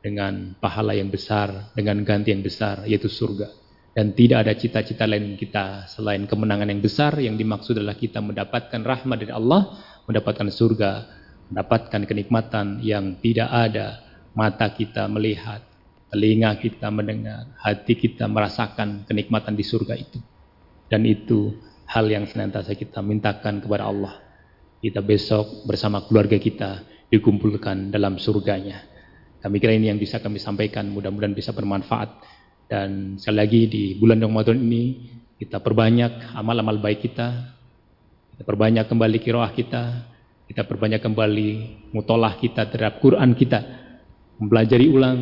dengan 0.00 0.56
pahala 0.56 0.96
yang 0.96 1.12
besar, 1.12 1.68
dengan 1.76 2.00
ganti 2.00 2.32
yang 2.32 2.40
besar, 2.40 2.88
yaitu 2.88 3.12
surga. 3.12 3.52
Dan 3.92 4.16
tidak 4.16 4.48
ada 4.48 4.56
cita-cita 4.56 5.04
lain 5.04 5.36
kita 5.36 5.84
selain 5.92 6.24
kemenangan 6.24 6.72
yang 6.72 6.80
besar 6.80 7.20
yang 7.20 7.36
dimaksud 7.36 7.76
adalah 7.76 8.00
kita 8.00 8.24
mendapatkan 8.24 8.80
rahmat 8.80 9.20
dari 9.20 9.36
Allah, 9.36 9.76
mendapatkan 10.08 10.48
surga, 10.48 10.92
mendapatkan 11.52 12.08
kenikmatan 12.08 12.80
yang 12.80 13.20
tidak 13.20 13.52
ada 13.52 14.00
mata 14.32 14.72
kita 14.72 15.04
melihat, 15.10 15.60
telinga 16.10 16.58
kita 16.58 16.90
mendengar, 16.90 17.54
hati 17.62 17.94
kita 17.94 18.26
merasakan 18.26 19.06
kenikmatan 19.06 19.54
di 19.54 19.62
surga 19.62 19.94
itu. 19.94 20.18
Dan 20.90 21.06
itu 21.06 21.54
hal 21.86 22.10
yang 22.10 22.26
senantiasa 22.26 22.74
kita 22.74 22.98
mintakan 22.98 23.62
kepada 23.62 23.86
Allah. 23.86 24.18
Kita 24.82 25.00
besok 25.06 25.64
bersama 25.70 26.02
keluarga 26.02 26.34
kita 26.34 26.82
dikumpulkan 27.10 27.94
dalam 27.94 28.18
surganya. 28.18 28.82
Kami 29.38 29.56
kira 29.62 29.72
ini 29.72 29.88
yang 29.88 30.02
bisa 30.02 30.18
kami 30.18 30.42
sampaikan, 30.42 30.90
mudah-mudahan 30.90 31.32
bisa 31.32 31.54
bermanfaat. 31.54 32.10
Dan 32.66 33.16
sekali 33.18 33.38
lagi 33.38 33.60
di 33.70 33.84
bulan 33.98 34.18
Ramadan 34.18 34.58
ini, 34.58 35.10
kita 35.38 35.62
perbanyak 35.62 36.36
amal-amal 36.36 36.82
baik 36.82 37.06
kita, 37.06 37.28
kita 38.34 38.42
perbanyak 38.42 38.84
kembali 38.86 39.18
kiroah 39.22 39.50
kita, 39.54 39.82
kita 40.50 40.66
perbanyak 40.66 41.00
kembali 41.00 41.48
mutolah 41.94 42.34
kita 42.36 42.66
terhadap 42.66 42.98
Quran 42.98 43.32
kita, 43.38 43.62
mempelajari 44.42 44.86
ulang 44.90 45.18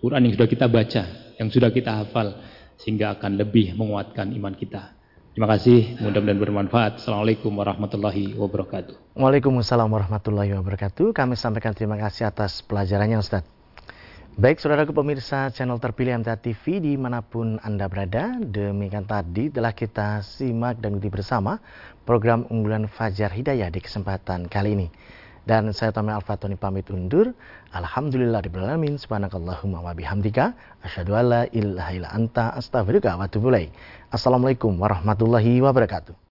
Quran 0.00 0.28
yang 0.28 0.34
sudah 0.36 0.48
kita 0.48 0.66
baca, 0.68 1.02
yang 1.40 1.48
sudah 1.48 1.70
kita 1.72 1.90
hafal, 2.04 2.36
sehingga 2.76 3.16
akan 3.16 3.40
lebih 3.40 3.72
menguatkan 3.72 4.32
iman 4.36 4.52
kita. 4.52 4.92
Terima 5.36 5.52
kasih, 5.52 6.00
mudah-mudahan 6.00 6.40
bermanfaat. 6.40 6.92
Assalamualaikum 7.00 7.52
warahmatullahi 7.52 8.36
wabarakatuh. 8.40 9.20
Waalaikumsalam 9.20 9.88
warahmatullahi 9.88 10.56
wabarakatuh. 10.56 11.12
Kami 11.12 11.36
sampaikan 11.36 11.76
terima 11.76 12.00
kasih 12.00 12.28
atas 12.28 12.64
pelajarannya 12.64 13.20
Ustaz. 13.20 13.44
Baik, 14.36 14.60
saudaraku 14.60 14.92
pemirsa 14.92 15.48
channel 15.48 15.80
terpilih 15.80 16.20
MTA 16.20 16.36
TV 16.36 16.76
di 16.76 16.92
mana 17.00 17.24
pun 17.24 17.56
Anda 17.64 17.88
berada, 17.88 18.36
demikian 18.36 19.08
tadi 19.08 19.48
telah 19.48 19.72
kita 19.72 20.20
simak 20.20 20.76
dan 20.76 20.96
ikuti 20.96 21.08
bersama 21.08 21.56
program 22.04 22.44
unggulan 22.52 22.84
Fajar 22.84 23.32
Hidayah 23.32 23.72
di 23.72 23.80
kesempatan 23.80 24.44
kali 24.44 24.76
ini. 24.76 24.88
Dan 25.46 25.70
saya 25.70 25.94
Tommy 25.94 26.10
Al-Fatoni 26.10 26.58
pamit 26.58 26.90
undur. 26.90 27.30
Alhamdulillah 27.70 28.42
di 28.42 28.50
alamin. 28.50 28.98
Subhanakallahumma 28.98 29.78
wa 29.78 29.94
bihamdika. 29.94 30.58
Asyhadu 30.82 31.14
alla 31.14 31.46
ilaha 31.54 31.94
anta 32.10 32.50
astaghfiruka 32.58 33.14
wa 33.14 33.30
atubu 33.30 33.54
Assalamualaikum 34.10 34.74
warahmatullahi 34.74 35.62
wabarakatuh. 35.62 36.25